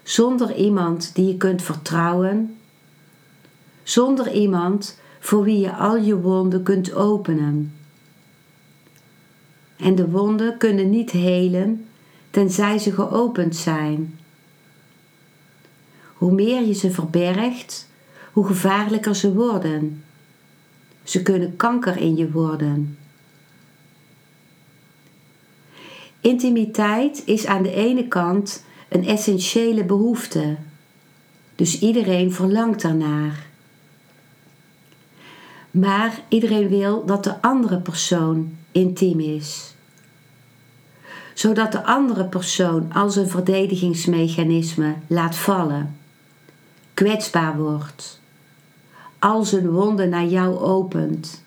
zonder 0.04 0.56
iemand 0.56 1.16
die 1.16 1.28
je 1.28 1.38
kunt 1.38 1.62
vertrouwen, 1.62 2.58
zonder 3.84 4.32
iemand 4.32 5.00
voor 5.20 5.44
wie 5.44 5.60
je 5.60 5.74
al 5.74 5.98
je 5.98 6.20
wonden 6.20 6.64
kunt 6.64 6.94
openen. 6.94 7.74
En 9.76 9.96
de 9.96 10.10
wonden 10.10 10.58
kunnen 10.58 10.90
niet 10.90 11.12
helen 11.12 11.86
tenzij 12.30 12.78
ze 12.78 12.92
geopend 12.92 13.56
zijn. 13.56 14.20
Hoe 16.14 16.32
meer 16.32 16.66
je 16.66 16.74
ze 16.74 16.92
verbergt, 16.92 17.88
hoe 18.34 18.46
gevaarlijker 18.46 19.16
ze 19.16 19.34
worden. 19.34 20.05
Ze 21.06 21.22
kunnen 21.22 21.56
kanker 21.56 21.98
in 21.98 22.16
je 22.16 22.32
worden. 22.32 22.98
Intimiteit 26.22 27.22
is 27.26 27.46
aan 27.46 27.64
de 27.64 27.74
ene 27.74 28.08
kant 28.08 28.64
een 28.90 29.06
essentiële 29.06 29.84
behoefte, 29.84 30.56
dus 31.56 31.80
iedereen 31.80 32.34
verlangt 32.34 32.84
ernaar. 32.84 33.46
Maar 35.72 36.20
iedereen 36.28 36.68
wil 36.68 37.06
dat 37.06 37.24
de 37.24 37.42
andere 37.42 37.80
persoon 37.80 38.58
intiem 38.72 39.20
is. 39.20 39.74
Zodat 41.34 41.72
de 41.72 41.84
andere 41.84 42.26
persoon 42.26 42.94
als 42.94 43.16
een 43.16 43.30
verdedigingsmechanisme 43.30 44.96
laat 45.08 45.36
vallen, 45.36 45.98
kwetsbaar 46.94 47.58
wordt, 47.58 48.20
al 49.26 49.44
zijn 49.44 49.70
wonden 49.70 50.10
naar 50.10 50.26
jou 50.26 50.60
opent, 50.60 51.44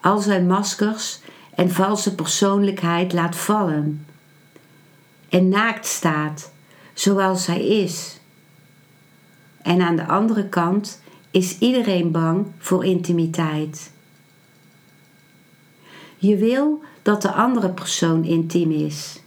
al 0.00 0.18
zijn 0.18 0.46
maskers 0.46 1.20
en 1.54 1.70
valse 1.70 2.14
persoonlijkheid 2.14 3.12
laat 3.12 3.36
vallen 3.36 4.06
en 5.28 5.48
naakt 5.48 5.86
staat 5.86 6.52
zoals 6.94 7.46
hij 7.46 7.66
is. 7.66 8.20
En 9.62 9.80
aan 9.80 9.96
de 9.96 10.06
andere 10.06 10.48
kant 10.48 11.02
is 11.30 11.58
iedereen 11.58 12.10
bang 12.10 12.46
voor 12.58 12.84
intimiteit. 12.84 13.92
Je 16.16 16.36
wil 16.36 16.82
dat 17.02 17.22
de 17.22 17.32
andere 17.32 17.68
persoon 17.68 18.24
intiem 18.24 18.70
is. 18.70 19.20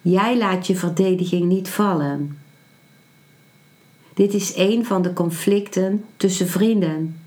Jij 0.00 0.38
laat 0.38 0.66
je 0.66 0.76
verdediging 0.76 1.44
niet 1.44 1.68
vallen. 1.68 2.38
Dit 4.18 4.34
is 4.34 4.56
een 4.56 4.84
van 4.86 5.02
de 5.02 5.12
conflicten 5.12 6.04
tussen 6.16 6.48
vrienden, 6.48 7.20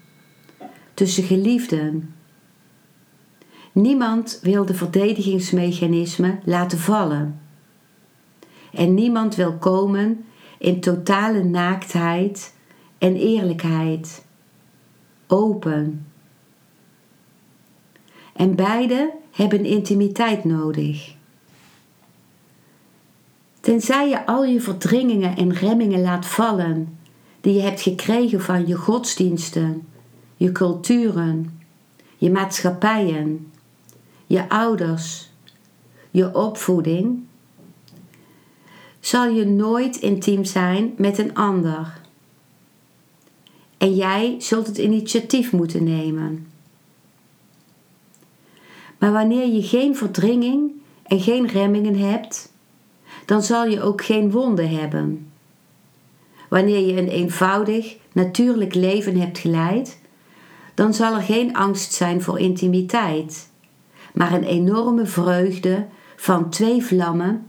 tussen 0.93 1.23
geliefden. 1.23 2.15
Niemand 3.71 4.39
wil 4.41 4.65
de 4.65 4.73
verdedigingsmechanismen 4.73 6.39
laten 6.45 6.77
vallen. 6.77 7.41
En 8.73 8.93
niemand 8.93 9.35
wil 9.35 9.57
komen 9.57 10.25
in 10.57 10.79
totale 10.79 11.43
naaktheid 11.43 12.55
en 12.97 13.15
eerlijkheid. 13.15 14.25
Open. 15.27 16.07
En 18.33 18.55
beide 18.55 19.13
hebben 19.31 19.65
intimiteit 19.65 20.43
nodig. 20.43 21.15
Tenzij 23.61 24.09
je 24.09 24.25
al 24.25 24.43
je 24.43 24.61
verdringingen 24.61 25.37
en 25.37 25.53
remmingen 25.53 26.01
laat 26.01 26.25
vallen 26.25 26.97
die 27.41 27.53
je 27.53 27.61
hebt 27.61 27.81
gekregen 27.81 28.41
van 28.41 28.67
je 28.67 28.75
godsdiensten, 28.75 29.87
je 30.37 30.51
culturen, 30.51 31.59
je 32.17 32.31
maatschappijen, 32.31 33.51
je 34.27 34.49
ouders, 34.49 35.29
je 36.11 36.35
opvoeding, 36.35 37.23
zal 38.99 39.29
je 39.29 39.45
nooit 39.45 39.95
intiem 39.95 40.45
zijn 40.45 40.93
met 40.97 41.17
een 41.17 41.35
ander. 41.35 41.99
En 43.77 43.95
jij 43.95 44.35
zult 44.39 44.67
het 44.67 44.77
initiatief 44.77 45.51
moeten 45.51 45.83
nemen. 45.83 46.47
Maar 48.97 49.11
wanneer 49.11 49.47
je 49.47 49.63
geen 49.63 49.95
verdringing 49.95 50.71
en 51.03 51.19
geen 51.19 51.47
remmingen 51.47 51.95
hebt, 51.95 52.50
dan 53.25 53.43
zal 53.43 53.65
je 53.65 53.81
ook 53.81 54.03
geen 54.03 54.31
wonden 54.31 54.69
hebben. 54.69 55.31
Wanneer 56.49 56.87
je 56.87 56.97
een 56.97 57.07
eenvoudig, 57.07 57.97
natuurlijk 58.11 58.75
leven 58.75 59.19
hebt 59.19 59.37
geleid, 59.37 60.01
dan 60.73 60.93
zal 60.93 61.15
er 61.15 61.21
geen 61.21 61.55
angst 61.55 61.93
zijn 61.93 62.21
voor 62.21 62.39
intimiteit, 62.39 63.49
maar 64.13 64.33
een 64.33 64.43
enorme 64.43 65.05
vreugde 65.05 65.87
van 66.15 66.49
twee 66.49 66.83
vlammen 66.83 67.47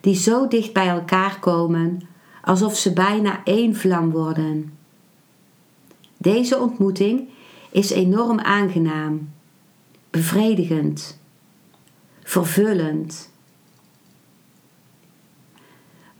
die 0.00 0.14
zo 0.14 0.48
dicht 0.48 0.72
bij 0.72 0.88
elkaar 0.88 1.38
komen 1.38 2.00
alsof 2.42 2.76
ze 2.76 2.92
bijna 2.92 3.40
één 3.44 3.76
vlam 3.76 4.10
worden. 4.10 4.78
Deze 6.16 6.58
ontmoeting 6.58 7.28
is 7.70 7.90
enorm 7.90 8.40
aangenaam, 8.40 9.30
bevredigend, 10.10 11.20
vervullend. 12.22 13.31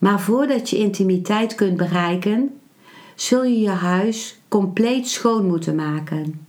Maar 0.03 0.21
voordat 0.21 0.71
je 0.71 0.79
intimiteit 0.79 1.55
kunt 1.55 1.77
bereiken, 1.77 2.61
zul 3.15 3.45
je 3.45 3.61
je 3.61 3.69
huis 3.69 4.41
compleet 4.49 5.09
schoon 5.09 5.47
moeten 5.47 5.75
maken. 5.75 6.47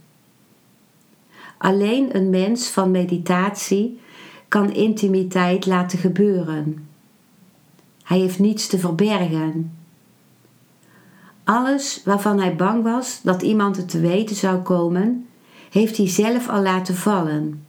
Alleen 1.58 2.16
een 2.16 2.30
mens 2.30 2.68
van 2.68 2.92
meditatie 2.92 4.00
kan 4.48 4.72
intimiteit 4.72 5.66
laten 5.66 6.00
gebeuren. 6.00 6.88
Hij 8.04 8.20
heeft 8.20 8.40
niets 8.40 8.68
te 8.68 8.80
verbergen. 8.80 9.78
Alles 11.44 12.02
waarvan 12.06 12.40
hij 12.40 12.56
bang 12.56 12.84
was 12.84 13.22
dat 13.22 13.42
iemand 13.42 13.78
het 13.78 13.90
te 13.90 14.00
weten 14.00 14.36
zou 14.36 14.62
komen, 14.62 15.28
heeft 15.70 15.98
hij 15.98 16.10
zelf 16.10 16.50
al 16.50 16.62
laten 16.62 16.96
vallen. 16.96 17.66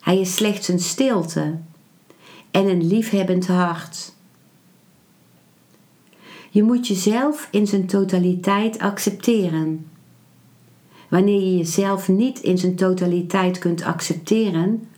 Hij 0.00 0.20
is 0.20 0.34
slechts 0.34 0.68
een 0.68 0.80
stilte 0.80 1.58
en 2.50 2.68
een 2.68 2.86
liefhebbend 2.86 3.46
hart. 3.46 4.16
Je 6.50 6.62
moet 6.62 6.86
jezelf 6.86 7.48
in 7.50 7.66
zijn 7.66 7.86
totaliteit 7.86 8.78
accepteren. 8.78 9.86
Wanneer 11.08 11.40
je 11.40 11.56
jezelf 11.56 12.08
niet 12.08 12.38
in 12.38 12.58
zijn 12.58 12.76
totaliteit 12.76 13.58
kunt 13.58 13.82
accepteren, 13.82 14.88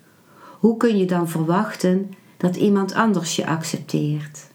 hoe 0.59 0.77
kun 0.77 0.99
je 0.99 1.05
dan 1.05 1.29
verwachten 1.29 2.15
dat 2.37 2.57
iemand 2.57 2.95
anders 2.95 3.37
je 3.37 3.47
accepteert? 3.47 4.49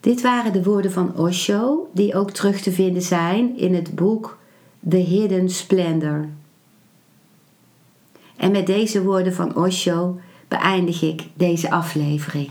Dit 0.00 0.20
waren 0.20 0.52
de 0.52 0.62
woorden 0.62 0.92
van 0.92 1.16
Osho, 1.16 1.88
die 1.92 2.14
ook 2.14 2.30
terug 2.30 2.60
te 2.60 2.72
vinden 2.72 3.02
zijn 3.02 3.58
in 3.58 3.74
het 3.74 3.94
boek 3.94 4.38
The 4.88 4.96
Hidden 4.96 5.50
Splendor. 5.50 6.28
En 8.36 8.50
met 8.50 8.66
deze 8.66 9.02
woorden 9.02 9.34
van 9.34 9.56
Osho 9.56 10.18
beëindig 10.48 11.02
ik 11.02 11.22
deze 11.34 11.70
aflevering. 11.70 12.50